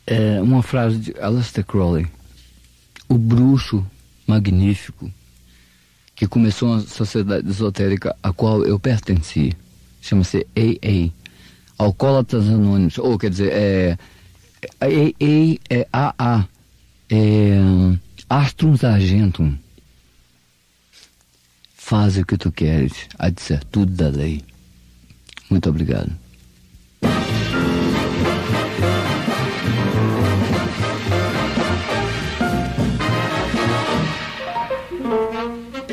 É 0.06 0.40
uma 0.42 0.62
frase 0.62 0.98
de 0.98 1.18
Aleister 1.18 1.64
Crowley. 1.64 2.06
O 3.08 3.16
bruxo 3.16 3.84
magnífico 4.26 5.10
que 6.14 6.26
começou 6.26 6.68
uma 6.68 6.80
sociedade 6.80 7.48
esotérica 7.48 8.14
a 8.22 8.32
qual 8.32 8.64
eu 8.64 8.78
pertenci. 8.78 9.56
Chama-se 10.02 10.46
AA, 10.54 11.21
Alcoólatras 11.82 12.48
Anônimos, 12.48 12.96
ou 12.98 13.18
quer 13.18 13.30
dizer, 13.30 13.52
é, 13.52 13.98
é, 14.80 15.08
é, 15.08 15.58
é 15.68 15.88
AA, 15.92 16.46
é, 17.10 17.58
Astrum 18.30 18.76
Argentum. 18.82 19.54
Faz 21.76 22.16
o 22.16 22.24
que 22.24 22.36
tu 22.36 22.52
queres, 22.52 22.92
ser 23.38 23.64
tudo 23.64 23.92
da 23.92 24.08
lei. 24.08 24.42
Muito 25.50 25.68
obrigado. 25.68 26.12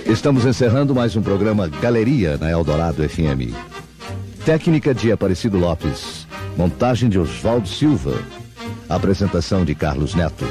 Estamos 0.06 0.46
encerrando 0.46 0.94
mais 0.94 1.16
um 1.16 1.22
programa 1.22 1.68
Galeria 1.68 2.38
na 2.38 2.50
Eldorado 2.50 3.08
FM. 3.08 3.79
Técnica 4.46 4.94
de 4.94 5.12
Aparecido 5.12 5.58
Lopes. 5.58 6.28
Montagem 6.58 7.10
de 7.10 7.20
Oswaldo 7.20 7.68
Silva. 7.68 8.22
Apresentação 8.88 9.64
de 9.64 9.76
Carlos 9.76 10.16
Neto. 10.16 10.46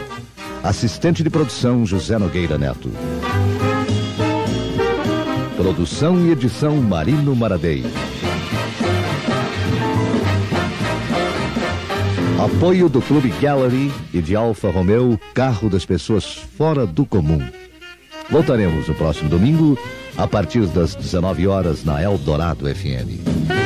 Assistente 0.63 1.23
de 1.23 1.31
produção 1.31 1.85
José 1.85 2.19
Nogueira 2.19 2.59
Neto. 2.59 2.91
Produção 5.57 6.25
e 6.27 6.31
edição 6.31 6.77
Marino 6.77 7.35
Maradei. 7.35 7.85
Apoio 12.39 12.89
do 12.89 13.03
Clube 13.03 13.31
Gallery 13.41 13.93
e 14.15 14.23
de 14.23 14.37
Alfa 14.37 14.71
Romeo, 14.71 15.19
carro 15.35 15.69
das 15.69 15.85
pessoas 15.85 16.25
fora 16.57 16.87
do 16.87 17.05
comum. 17.05 17.43
Voltaremos 18.31 18.87
no 18.87 18.95
próximo 18.95 19.29
domingo, 19.29 19.77
a 20.17 20.27
partir 20.29 20.67
das 20.67 20.95
19 20.95 21.49
horas, 21.49 21.85
na 21.85 22.01
Eldorado 22.01 22.67
FM. 22.67 23.58